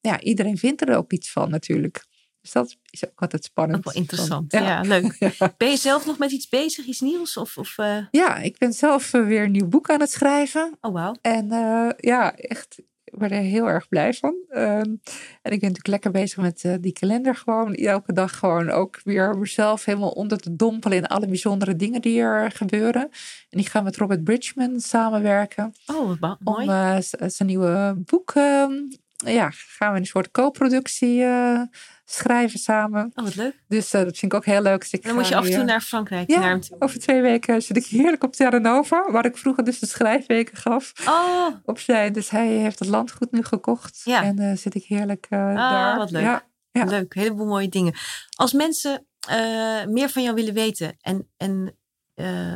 [0.00, 2.06] ja, iedereen vindt er ook iets van natuurlijk.
[2.40, 3.78] Dus dat is ook altijd spannend.
[3.78, 4.52] Ook wel interessant.
[4.52, 4.80] ja.
[4.80, 5.18] leuk.
[5.56, 7.36] Ben je zelf nog met iets bezig, iets nieuws?
[7.36, 7.98] Of, of uh...
[8.10, 10.76] Ja, ik ben zelf uh, weer een nieuw boek aan het schrijven.
[10.80, 11.16] Oh, wauw.
[11.20, 12.82] En uh, ja, echt,
[13.12, 14.34] ik ben er heel erg blij van.
[14.48, 14.96] Ehm,
[15.42, 17.74] en ik ben natuurlijk lekker bezig met die kalender gewoon.
[17.74, 22.20] Elke dag gewoon ook weer mezelf helemaal onder te dompelen in alle bijzondere dingen die
[22.20, 23.08] er gebeuren.
[23.50, 25.74] En ik ga met Robert Bridgman samenwerken.
[25.86, 26.68] Oh, wat mooi.
[26.68, 28.72] Om zijn nieuwe boek ehm,
[29.24, 31.60] ja, gaan we een soort co-productie uh,
[32.14, 33.12] schrijven samen.
[33.14, 33.62] Oh, wat leuk.
[33.68, 34.80] Dus uh, dat vind ik ook heel leuk.
[34.80, 36.30] Dus ik dan moet je af en toe naar Frankrijk.
[36.30, 39.78] Ja, naar over twee weken zit ik heerlijk op Terra Nova, waar ik vroeger dus
[39.78, 40.92] de schrijfweken gaf.
[41.08, 41.46] Oh.
[41.64, 42.12] Op zijn.
[42.12, 44.00] Dus hij heeft het landgoed nu gekocht.
[44.04, 44.22] Ja.
[44.22, 45.96] En uh, zit ik heerlijk ah, daar.
[45.96, 46.22] wat leuk.
[46.22, 46.50] Ja.
[46.70, 46.84] Ja.
[46.84, 47.94] Leuk, een heleboel mooie dingen.
[48.36, 49.06] Als mensen
[49.88, 51.76] meer van jou willen weten en, en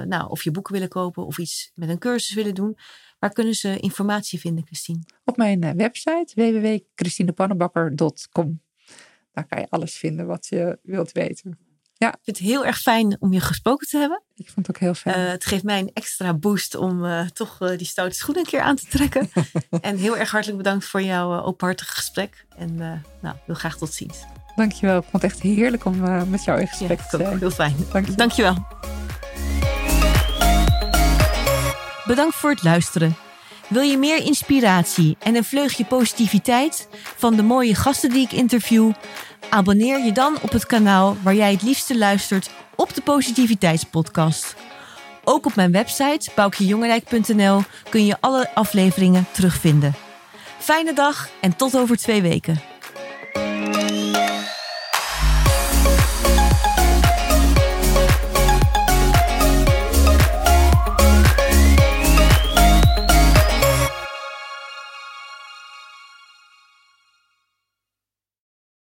[0.08, 2.78] nou, of je boeken willen kopen of iets met een cursus willen doen,
[3.18, 4.98] Waar kunnen ze informatie vinden, Christine?
[5.24, 8.60] Op mijn website www.christinepannenbakker.com.
[9.36, 11.58] Daar kan je alles vinden wat je wilt weten.
[11.94, 12.08] Ja.
[12.08, 14.22] Ik vind het heel erg fijn om je gesproken te hebben.
[14.34, 15.18] Ik vond het ook heel fijn.
[15.18, 18.50] Uh, het geeft mij een extra boost om uh, toch uh, die stoute schoenen een
[18.50, 19.30] keer aan te trekken.
[19.80, 22.46] en heel erg hartelijk bedankt voor jouw openhartige gesprek.
[22.56, 22.76] En
[23.20, 24.24] nou, heel graag tot ziens.
[24.56, 24.98] Dankjewel.
[24.98, 27.38] Ik vond het echt heerlijk om met jou in gesprek ja, te zijn.
[27.38, 27.76] Heel fijn.
[27.92, 28.14] Dank je.
[28.14, 28.66] Dankjewel.
[32.06, 33.25] Bedankt voor het luisteren.
[33.68, 38.92] Wil je meer inspiratie en een vleugje positiviteit van de mooie gasten die ik interview?
[39.50, 44.54] Abonneer je dan op het kanaal waar jij het liefste luistert op de Positiviteitspodcast.
[45.24, 49.94] Ook op mijn website boukjejongerijk.nl kun je alle afleveringen terugvinden.
[50.58, 52.60] Fijne dag en tot over twee weken.